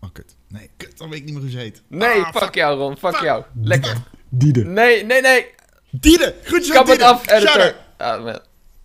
[0.00, 0.36] Oh, kut.
[0.48, 1.82] Nee, kut, dan weet ik niet meer hoe ze heet.
[1.88, 2.96] Nee, Ah, fuck, jou Ron.
[2.96, 3.44] Fuck jou.
[3.62, 3.96] Lekker.
[4.28, 4.64] Diede.
[4.64, 5.46] Nee, nee, nee.
[5.90, 6.34] Diede!
[6.44, 7.12] Groetjes Kap aan het Diede!
[7.12, 7.74] af, editor.
[7.96, 8.36] Ah.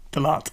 [0.09, 0.51] Te laat.